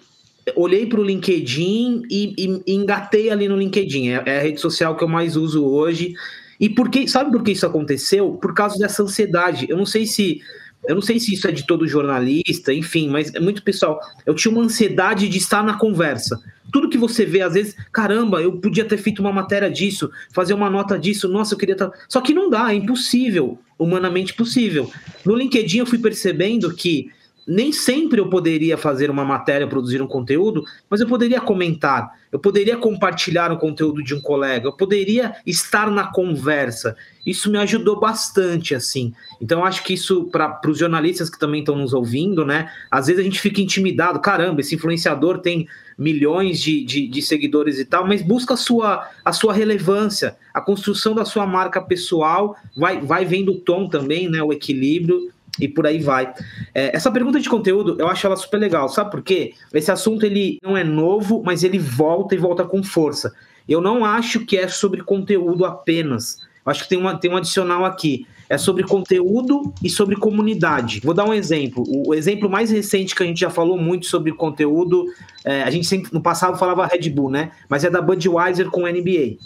[0.56, 4.08] olhei para o LinkedIn e, e, e, engatei ali no LinkedIn.
[4.08, 6.14] É, é, a rede social que eu mais uso hoje.
[6.60, 8.32] E por que, sabe por que isso aconteceu?
[8.32, 9.66] Por causa dessa ansiedade.
[9.68, 10.40] Eu não sei se
[10.88, 14.00] eu não sei se isso é de todo jornalista, enfim, mas é muito pessoal.
[14.26, 16.40] Eu tinha uma ansiedade de estar na conversa.
[16.72, 20.54] Tudo que você vê, às vezes, caramba, eu podia ter feito uma matéria disso, fazer
[20.54, 21.90] uma nota disso, nossa, eu queria estar.
[22.08, 24.90] Só que não dá, é impossível, humanamente possível.
[25.24, 27.10] No LinkedIn eu fui percebendo que
[27.46, 32.38] nem sempre eu poderia fazer uma matéria, produzir um conteúdo, mas eu poderia comentar, eu
[32.38, 36.96] poderia compartilhar o conteúdo de um colega, eu poderia estar na conversa.
[37.24, 39.14] Isso me ajudou bastante, assim.
[39.40, 42.70] Então, acho que isso, para os jornalistas que também estão nos ouvindo, né?
[42.90, 47.78] Às vezes a gente fica intimidado, caramba, esse influenciador tem milhões de, de, de seguidores
[47.78, 52.56] e tal, mas busca a sua, a sua relevância, a construção da sua marca pessoal,
[52.76, 54.42] vai, vai vendo o tom também, né?
[54.42, 56.32] O equilíbrio e por aí vai.
[56.74, 59.54] É, essa pergunta de conteúdo, eu acho ela super legal, sabe por quê?
[59.72, 63.32] Esse assunto ele não é novo, mas ele volta e volta com força.
[63.68, 66.40] Eu não acho que é sobre conteúdo apenas.
[66.66, 68.26] Acho que tem, uma, tem um adicional aqui.
[68.48, 71.00] É sobre conteúdo e sobre comunidade.
[71.02, 71.82] Vou dar um exemplo.
[72.06, 75.06] O exemplo mais recente que a gente já falou muito sobre conteúdo,
[75.44, 77.52] é, a gente sempre, no passado falava Red Bull, né?
[77.68, 79.38] Mas é da Budweiser com NBA.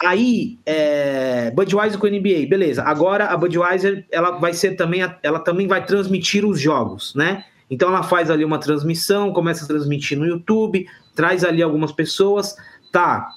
[0.00, 2.82] Aí, é, Budweiser com NBA, beleza.
[2.82, 7.44] Agora a Budweiser ela vai ser também, ela também vai transmitir os jogos, né?
[7.70, 12.54] Então ela faz ali uma transmissão, começa a transmitir no YouTube, traz ali algumas pessoas,
[12.92, 13.28] tá?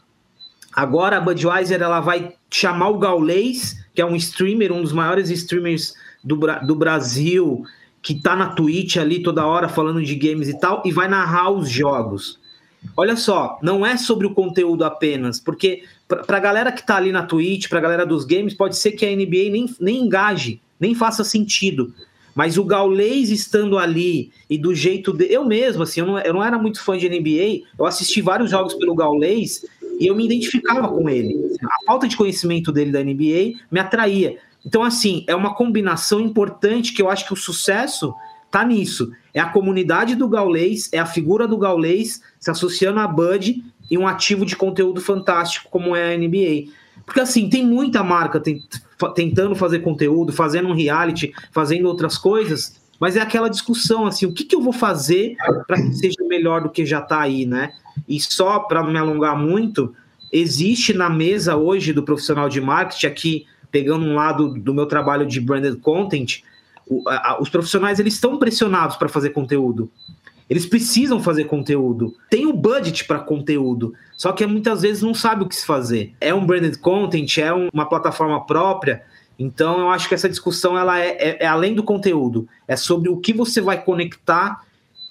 [0.73, 5.29] Agora a Budweiser ela vai chamar o Gaulês, que é um streamer, um dos maiores
[5.29, 7.63] streamers do, do Brasil,
[8.01, 11.51] que tá na Twitch ali toda hora falando de games e tal, e vai narrar
[11.51, 12.39] os jogos.
[12.95, 17.11] Olha só, não é sobre o conteúdo apenas, porque para a galera que está ali
[17.11, 20.61] na Twitch, para a galera dos games, pode ser que a NBA nem, nem engaje,
[20.79, 21.93] nem faça sentido.
[22.35, 25.25] Mas o Gaulês estando ali e do jeito de.
[25.25, 28.51] Eu mesmo, assim, eu não, eu não era muito fã de NBA, eu assisti vários
[28.51, 29.65] jogos pelo Gaulês
[29.99, 31.55] e eu me identificava com ele.
[31.63, 34.37] A falta de conhecimento dele da NBA me atraía.
[34.65, 38.13] Então, assim, é uma combinação importante que eu acho que o sucesso
[38.51, 39.11] tá nisso.
[39.33, 43.97] É a comunidade do Gaulês, é a figura do Gaulês se associando a Bud e
[43.97, 46.71] um ativo de conteúdo fantástico como é a NBA.
[47.05, 48.41] Porque assim, tem muita marca
[49.13, 54.33] tentando fazer conteúdo, fazendo um reality, fazendo outras coisas, mas é aquela discussão assim, o
[54.33, 55.35] que, que eu vou fazer
[55.67, 57.73] para que seja melhor do que já está aí, né?
[58.07, 59.93] E só para não me alongar muito,
[60.31, 65.25] existe na mesa hoje do profissional de marketing aqui, pegando um lado do meu trabalho
[65.25, 66.41] de branded content,
[67.39, 69.91] os profissionais eles estão pressionados para fazer conteúdo.
[70.49, 72.15] Eles precisam fazer conteúdo.
[72.29, 76.13] Tem o budget para conteúdo, só que muitas vezes não sabe o que se fazer.
[76.21, 79.03] É um branded content, é uma plataforma própria.
[79.37, 83.09] Então eu acho que essa discussão ela é, é, é além do conteúdo, é sobre
[83.09, 84.64] o que você vai conectar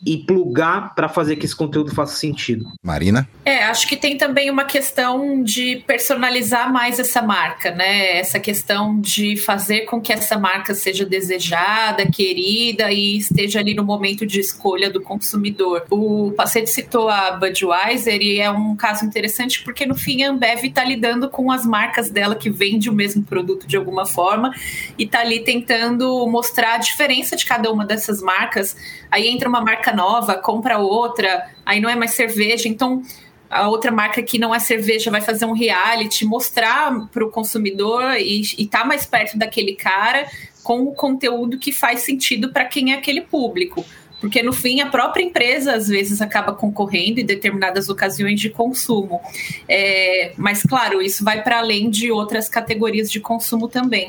[0.07, 2.65] e plugar para fazer que esse conteúdo faça sentido.
[2.83, 3.29] Marina?
[3.45, 8.19] É, acho que tem também uma questão de personalizar mais essa marca, né?
[8.19, 13.85] Essa questão de fazer com que essa marca seja desejada, querida e esteja ali no
[13.85, 15.87] momento de escolha do consumidor.
[15.91, 20.65] O Pacete citou a Budweiser e é um caso interessante porque no fim a Ambev
[20.65, 24.53] está lidando com as marcas dela que vende o mesmo produto de alguma forma
[24.99, 28.77] e está ali tentando mostrar a diferença de cada uma dessas marcas.
[29.11, 32.69] Aí entra uma marca nova, compra outra, aí não é mais cerveja.
[32.69, 33.03] Então,
[33.49, 38.15] a outra marca que não é cerveja vai fazer um reality, mostrar para o consumidor
[38.17, 40.27] e estar tá mais perto daquele cara
[40.63, 43.85] com o conteúdo que faz sentido para quem é aquele público.
[44.25, 49.21] Porque no fim a própria empresa às vezes acaba concorrendo em determinadas ocasiões de consumo.
[49.69, 54.09] É, mas claro, isso vai para além de outras categorias de consumo também.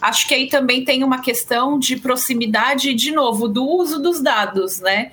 [0.00, 4.78] Acho que aí também tem uma questão de proximidade, de novo, do uso dos dados,
[4.78, 5.10] né?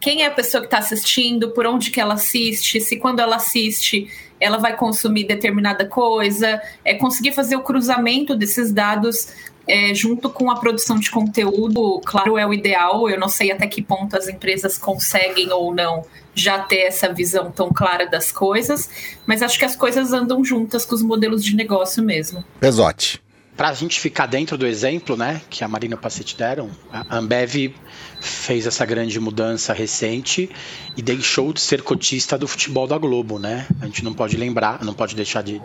[0.00, 3.34] Quem é a pessoa que está assistindo, por onde que ela assiste, se quando ela
[3.34, 9.28] assiste ela vai consumir determinada coisa, é conseguir fazer o cruzamento desses dados
[9.66, 13.08] é, junto com a produção de conteúdo, claro, é o ideal.
[13.08, 16.04] Eu não sei até que ponto as empresas conseguem ou não
[16.34, 18.90] já ter essa visão tão clara das coisas,
[19.26, 22.44] mas acho que as coisas andam juntas com os modelos de negócio mesmo.
[22.60, 23.25] Pesote
[23.56, 27.74] para a gente ficar dentro do exemplo, né, que a Marina Pacete deram, a Ambev
[28.20, 30.50] fez essa grande mudança recente
[30.96, 33.66] e deixou de ser cotista do futebol da Globo, né?
[33.80, 35.60] A gente não pode lembrar, não pode deixar de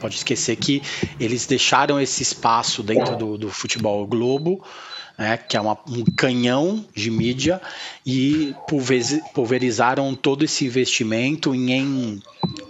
[0.00, 0.82] pode esquecer que
[1.18, 4.62] eles deixaram esse espaço dentro do, do futebol Globo
[5.18, 7.60] né, que é uma, um canhão de mídia,
[8.04, 8.54] e
[9.34, 12.22] pulverizaram todo esse investimento em, em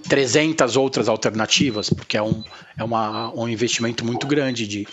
[0.08, 2.42] 300 outras alternativas, porque é um,
[2.78, 4.86] é uma, um investimento muito grande de,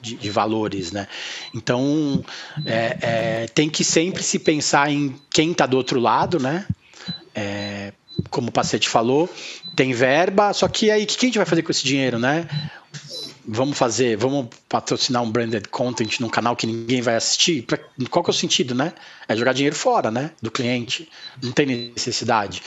[0.00, 0.92] de, de valores.
[0.92, 1.06] Né?
[1.54, 2.24] Então,
[2.64, 6.66] é, é, tem que sempre se pensar em quem está do outro lado, né?
[7.34, 7.92] É,
[8.30, 9.28] como o Pacete falou,
[9.74, 12.48] tem verba, só que aí o que a gente vai fazer com esse dinheiro, né?
[13.46, 17.62] Vamos fazer, vamos patrocinar um branded content num canal que ninguém vai assistir?
[17.62, 17.78] Pra,
[18.10, 18.92] qual que é o sentido, né?
[19.28, 20.32] É jogar dinheiro fora, né?
[20.42, 21.08] Do cliente.
[21.42, 22.62] Não tem necessidade.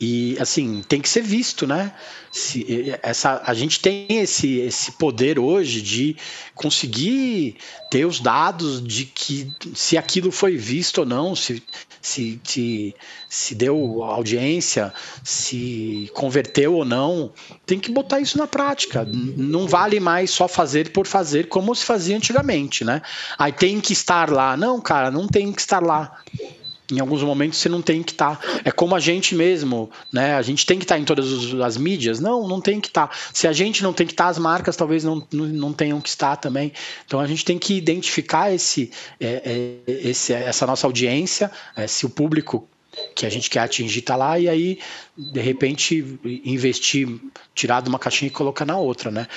[0.00, 1.92] E assim, tem que ser visto, né?
[2.32, 6.16] Se, essa, a gente tem esse, esse poder hoje de
[6.54, 7.56] conseguir
[7.90, 11.62] ter os dados de que se aquilo foi visto ou não, se,
[12.00, 12.94] se, se,
[13.28, 14.90] se deu audiência,
[15.22, 17.30] se converteu ou não.
[17.66, 19.06] Tem que botar isso na prática.
[19.06, 23.02] Não vale mais só fazer por fazer como se fazia antigamente, né?
[23.38, 24.56] Aí tem que estar lá.
[24.56, 26.22] Não, cara, não tem que estar lá
[26.90, 28.36] em alguns momentos você não tem que estar.
[28.36, 28.60] Tá.
[28.64, 30.34] É como a gente mesmo, né?
[30.34, 32.20] A gente tem que estar tá em todas as mídias?
[32.20, 33.08] Não, não tem que estar.
[33.08, 33.16] Tá.
[33.32, 36.00] Se a gente não tem que estar, tá, as marcas talvez não, não, não, tenham
[36.00, 36.72] que estar também.
[37.06, 42.06] Então a gente tem que identificar esse, é, é, esse essa nossa audiência, é, se
[42.06, 42.68] o público
[43.14, 44.78] que a gente quer atingir está lá e aí
[45.16, 47.08] de repente investir,
[47.54, 49.28] tirar de uma caixinha e colocar na outra, né?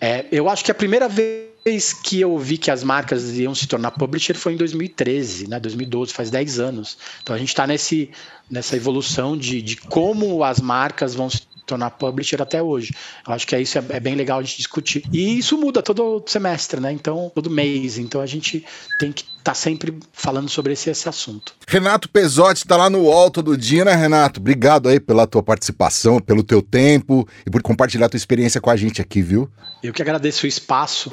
[0.00, 3.52] É, eu acho que a primeira vez vez que eu vi que as marcas iam
[3.52, 5.58] se tornar publisher foi em 2013, né?
[5.58, 6.96] 2012, faz 10 anos.
[7.20, 12.40] Então a gente está nessa evolução de, de como as marcas vão se tornar publisher
[12.40, 12.94] até hoje.
[13.26, 15.04] Eu acho que é isso é, é bem legal a gente discutir.
[15.12, 16.92] E isso muda todo semestre, né?
[16.92, 17.98] Então, todo mês.
[17.98, 18.64] Então a gente
[18.98, 21.54] tem que estar tá sempre falando sobre esse, esse assunto.
[21.66, 24.40] Renato Pesotti está lá no UOL todo dia, né, Renato?
[24.40, 28.76] Obrigado aí pela tua participação, pelo teu tempo e por compartilhar tua experiência com a
[28.76, 29.50] gente aqui, viu?
[29.82, 31.12] Eu que agradeço o espaço.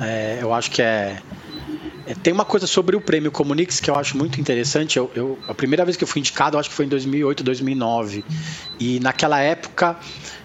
[0.00, 1.20] É, eu acho que é,
[2.22, 4.96] tem uma coisa sobre o prêmio Comunix que eu acho muito interessante.
[4.96, 7.44] Eu, eu, a primeira vez que eu fui indicado, eu acho que foi em 2008,
[7.44, 8.24] 2009.
[8.78, 9.96] E naquela época,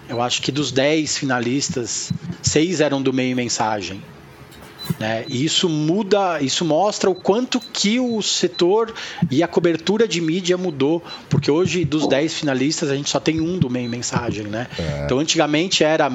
[0.08, 4.02] eu acho que dos 10 finalistas, seis eram do meio mensagem.
[4.98, 5.24] Né?
[5.28, 8.94] E isso muda, isso mostra o quanto que o setor
[9.30, 13.40] e a cobertura de mídia mudou, porque hoje dos 10 finalistas a gente só tem
[13.40, 14.68] um do meio mensagem, né?
[14.78, 15.04] É.
[15.04, 16.10] Então antigamente era,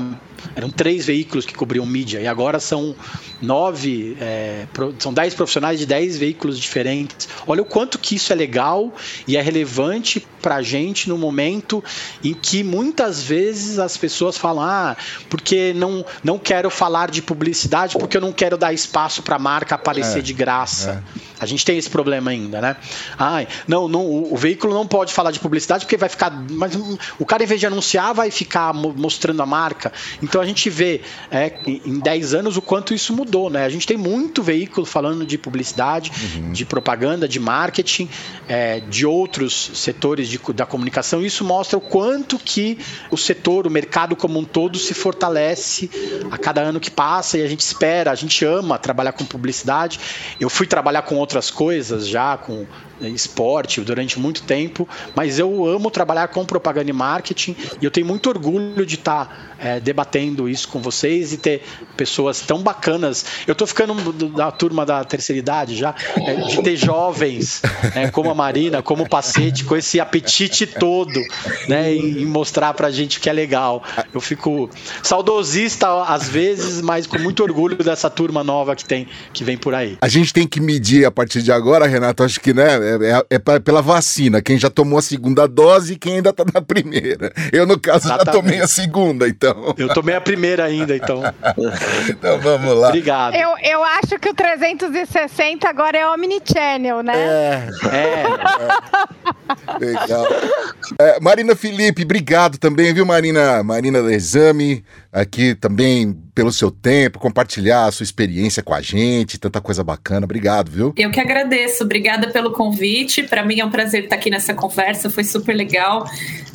[0.56, 2.96] eram três veículos que cobriam mídia e agora são
[3.42, 4.66] nove, é,
[5.00, 7.28] são dez profissionais de dez veículos diferentes.
[7.46, 8.94] Olha o quanto que isso é legal
[9.28, 11.84] e é relevante para a gente no momento
[12.24, 14.96] em que muitas vezes as pessoas falam, ah,
[15.30, 19.40] porque não, não quero falar de publicidade, porque eu não quero dar espaço para a
[19.40, 21.04] marca aparecer é, de graça.
[21.18, 21.32] É.
[21.42, 22.76] A gente tem esse problema ainda, né?
[23.18, 26.32] Ai, não, não, o, o, veículo não pode falar de publicidade porque vai ficar.
[26.52, 26.76] Mas
[27.18, 29.92] o cara, em vez de anunciar, vai ficar mostrando a marca.
[30.22, 31.02] Então a gente vê
[31.32, 33.66] é, em 10 anos o quanto isso mudou, né?
[33.66, 36.52] A gente tem muito veículo falando de publicidade, uhum.
[36.52, 38.08] de propaganda, de marketing,
[38.48, 41.26] é, de outros setores de, da comunicação.
[41.26, 42.78] Isso mostra o quanto que
[43.10, 45.90] o setor, o mercado como um todo, se fortalece
[46.30, 48.51] a cada ano que passa e a gente espera, a gente ama
[48.82, 50.00] trabalhar com publicidade.
[50.40, 52.66] Eu fui trabalhar com outras coisas já, com
[53.08, 58.06] esporte durante muito tempo, mas eu amo trabalhar com propaganda e marketing e eu tenho
[58.06, 61.64] muito orgulho de estar tá, é, debatendo isso com vocês e ter
[61.96, 63.26] pessoas tão bacanas.
[63.48, 67.62] Eu estou ficando da turma da terceira idade já, é, de ter jovens
[67.96, 71.22] né, como a Marina, como o Pacete, com esse apetite todo
[71.68, 73.84] né, em, mostrar pra gente que é legal.
[74.14, 74.70] Eu fico
[75.02, 79.74] saudosista às vezes, mas com muito orgulho dessa turma nova que tem que vem por
[79.74, 79.98] aí.
[80.02, 83.36] A gente tem que medir a partir de agora, Renato, acho que né, é, é,
[83.36, 87.32] é pela vacina, quem já tomou a segunda dose e quem ainda tá na primeira.
[87.52, 88.26] Eu, no caso, Exatamente.
[88.26, 89.74] já tomei a segunda, então.
[89.78, 91.22] Eu tomei a primeira ainda, então.
[92.10, 92.90] então vamos lá.
[92.90, 93.36] Obrigado.
[93.36, 97.14] Eu, eu acho que o 360 agora é Omnichannel, né?
[97.16, 97.70] É.
[97.92, 98.24] é.
[98.24, 99.22] é.
[99.80, 100.28] Legal.
[101.00, 103.64] É, Marina Felipe, obrigado também, viu, Marina?
[103.64, 109.38] Marina do Exame, aqui também pelo seu tempo, compartilhar a sua experiência com a gente,
[109.38, 110.24] tanta coisa bacana.
[110.24, 110.94] Obrigado, viu?
[110.98, 111.84] Eu que agradeço.
[111.84, 113.24] Obrigada pelo convite.
[113.24, 115.10] Para mim é um prazer estar aqui nessa conversa.
[115.10, 116.06] Foi super legal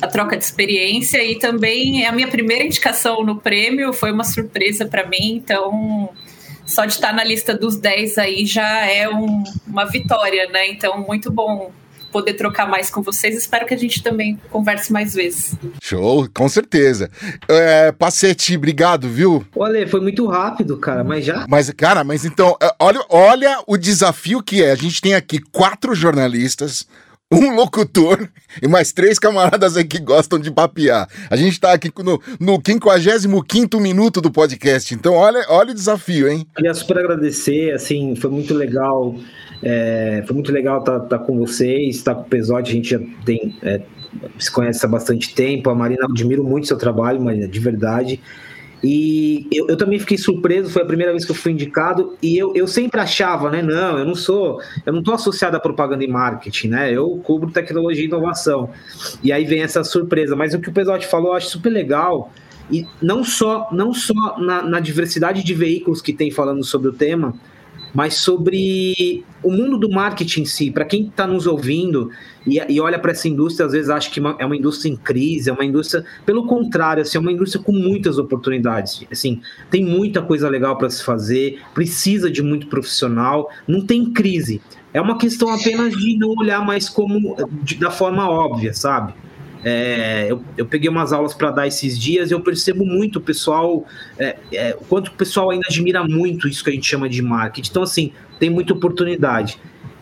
[0.01, 3.93] a troca de experiência e também é a minha primeira indicação no prêmio.
[3.93, 5.35] Foi uma surpresa para mim.
[5.35, 6.09] Então,
[6.65, 10.67] só de estar na lista dos 10 aí já é um, uma vitória, né?
[10.69, 11.71] Então, muito bom
[12.11, 13.35] poder trocar mais com vocês.
[13.35, 15.55] Espero que a gente também converse mais vezes.
[15.81, 17.09] Show, com certeza.
[17.47, 19.45] É, Pacete, obrigado, viu?
[19.55, 21.45] Olha, foi muito rápido, cara, mas já.
[21.47, 24.71] Mas, cara, mas então, é, olha, olha o desafio que é.
[24.71, 26.87] A gente tem aqui quatro jornalistas
[27.31, 28.27] um locutor
[28.61, 31.07] e mais três camaradas aí que gostam de papear.
[31.29, 36.29] A gente tá aqui no, no 55 minuto do podcast, então olha, olha o desafio,
[36.29, 36.47] hein?
[36.55, 39.15] Queria super agradecer, assim, foi muito legal
[39.61, 42.73] é, foi muito legal estar tá, tá com vocês, estar tá com o Pesote, a
[42.73, 43.81] gente já tem, é,
[44.37, 45.69] se conhece há bastante tempo.
[45.69, 48.21] A Marina, admiro muito seu trabalho, Marina, de verdade.
[48.83, 52.37] E eu, eu, também fiquei surpreso, foi a primeira vez que eu fui indicado, e
[52.37, 53.61] eu, eu sempre achava, né?
[53.61, 56.93] Não, eu não sou, eu não estou associado a propaganda e marketing, né?
[56.93, 58.69] Eu cubro tecnologia e inovação.
[59.23, 60.35] E aí vem essa surpresa.
[60.35, 62.31] Mas o que o Pesote falou, eu acho super legal
[62.69, 66.93] e não só, não só na, na diversidade de veículos que tem falando sobre o
[66.93, 67.33] tema,
[67.93, 70.71] mas sobre o mundo do marketing em si.
[70.71, 72.11] Para quem está nos ouvindo
[72.45, 75.49] e, e olha para essa indústria, às vezes acha que é uma indústria em crise,
[75.49, 79.05] é uma indústria, pelo contrário, assim, é uma indústria com muitas oportunidades.
[79.11, 84.61] Assim, tem muita coisa legal para se fazer, precisa de muito profissional, não tem crise.
[84.93, 89.13] É uma questão apenas de não olhar mais como de, da forma óbvia, sabe?
[89.63, 93.21] É, eu, eu, peguei umas aulas para dar esses dias e eu percebo muito o
[93.21, 93.85] pessoal,
[94.17, 97.21] é, é, o quanto o pessoal ainda admira muito isso que a gente chama de
[97.21, 97.69] marketing.
[97.69, 99.59] Então, assim, tem muita oportunidade.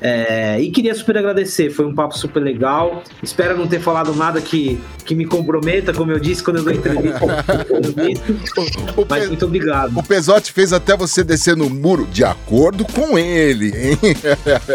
[0.07, 3.03] É, e queria super agradecer, foi um papo super legal.
[3.23, 6.73] Espero não ter falado nada que, que me comprometa, como eu disse quando eu dou
[6.73, 7.25] entrevista.
[8.95, 9.97] o, Mas muito obrigado.
[9.97, 13.97] O Pesote fez até você descer no muro, de acordo com ele, hein?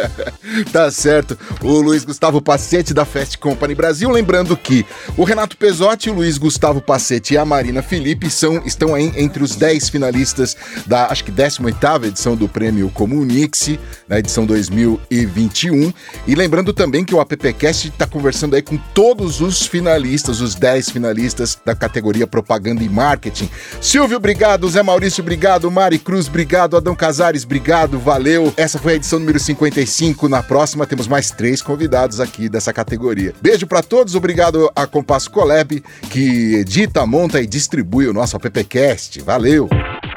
[0.72, 1.38] tá certo.
[1.62, 4.10] O Luiz Gustavo Pacete da Fast Company Brasil.
[4.10, 4.84] Lembrando que
[5.16, 9.44] o Renato Pesotti, o Luiz Gustavo Pacete e a Marina Felipe são, estão aí entre
[9.44, 10.56] os 10 finalistas
[10.88, 13.78] da, acho que 18 edição do prêmio Comunix,
[14.08, 15.92] na edição 2000 2021.
[16.26, 20.90] E lembrando também que o AppCast está conversando aí com todos os finalistas, os 10
[20.90, 23.48] finalistas da categoria Propaganda e Marketing.
[23.80, 24.68] Silvio, obrigado.
[24.68, 25.70] Zé Maurício, obrigado.
[25.70, 26.76] Mari Cruz, obrigado.
[26.76, 27.98] Adão Casares, obrigado.
[27.98, 28.52] Valeu.
[28.56, 30.28] Essa foi a edição número 55.
[30.28, 33.34] Na próxima temos mais três convidados aqui dessa categoria.
[33.40, 34.14] Beijo para todos.
[34.14, 39.20] Obrigado a Compasso Colab, que edita, monta e distribui o nosso AppCast.
[39.20, 39.68] Valeu.